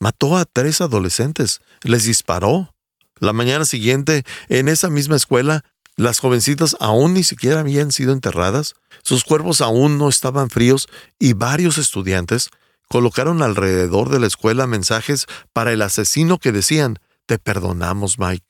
Mató 0.00 0.36
a 0.36 0.44
tres 0.44 0.80
adolescentes, 0.80 1.60
les 1.82 2.04
disparó. 2.04 2.74
La 3.18 3.32
mañana 3.32 3.64
siguiente, 3.64 4.24
en 4.48 4.68
esa 4.68 4.88
misma 4.88 5.16
escuela, 5.16 5.64
las 5.96 6.18
jovencitas 6.18 6.76
aún 6.80 7.12
ni 7.12 7.22
siquiera 7.22 7.60
habían 7.60 7.92
sido 7.92 8.12
enterradas, 8.12 8.74
sus 9.02 9.24
cuerpos 9.24 9.60
aún 9.60 9.98
no 9.98 10.08
estaban 10.08 10.48
fríos 10.48 10.88
y 11.18 11.34
varios 11.34 11.76
estudiantes 11.76 12.48
colocaron 12.88 13.42
alrededor 13.42 14.08
de 14.08 14.18
la 14.18 14.26
escuela 14.26 14.66
mensajes 14.66 15.26
para 15.52 15.72
el 15.72 15.82
asesino 15.82 16.38
que 16.38 16.52
decían, 16.52 16.98
Te 17.26 17.38
perdonamos, 17.38 18.18
Mike. 18.18 18.46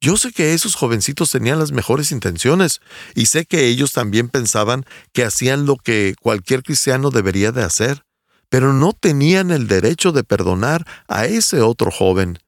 Yo 0.00 0.16
sé 0.16 0.32
que 0.32 0.52
esos 0.52 0.74
jovencitos 0.74 1.30
tenían 1.30 1.60
las 1.60 1.70
mejores 1.70 2.10
intenciones 2.10 2.80
y 3.14 3.26
sé 3.26 3.46
que 3.46 3.66
ellos 3.66 3.92
también 3.92 4.28
pensaban 4.28 4.84
que 5.12 5.24
hacían 5.24 5.64
lo 5.64 5.76
que 5.76 6.16
cualquier 6.20 6.64
cristiano 6.64 7.10
debería 7.10 7.52
de 7.52 7.62
hacer, 7.62 8.02
pero 8.52 8.74
no 8.74 8.92
tenían 8.92 9.50
el 9.50 9.66
derecho 9.66 10.12
de 10.12 10.24
perdonar 10.24 10.86
a 11.08 11.24
ese 11.24 11.62
otro 11.62 11.90
joven. 11.90 12.38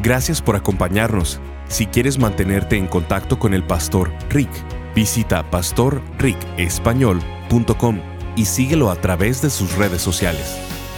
Gracias 0.01 0.41
por 0.41 0.55
acompañarnos. 0.55 1.39
Si 1.67 1.87
quieres 1.87 2.19
mantenerte 2.19 2.77
en 2.77 2.87
contacto 2.87 3.39
con 3.39 3.53
el 3.53 3.65
pastor 3.65 4.11
Rick, 4.29 4.49
visita 4.93 5.49
pastorricespañol.com 5.49 7.99
y 8.35 8.45
síguelo 8.45 8.91
a 8.91 8.95
través 8.95 9.41
de 9.41 9.49
sus 9.49 9.75
redes 9.75 10.01
sociales. 10.01 10.74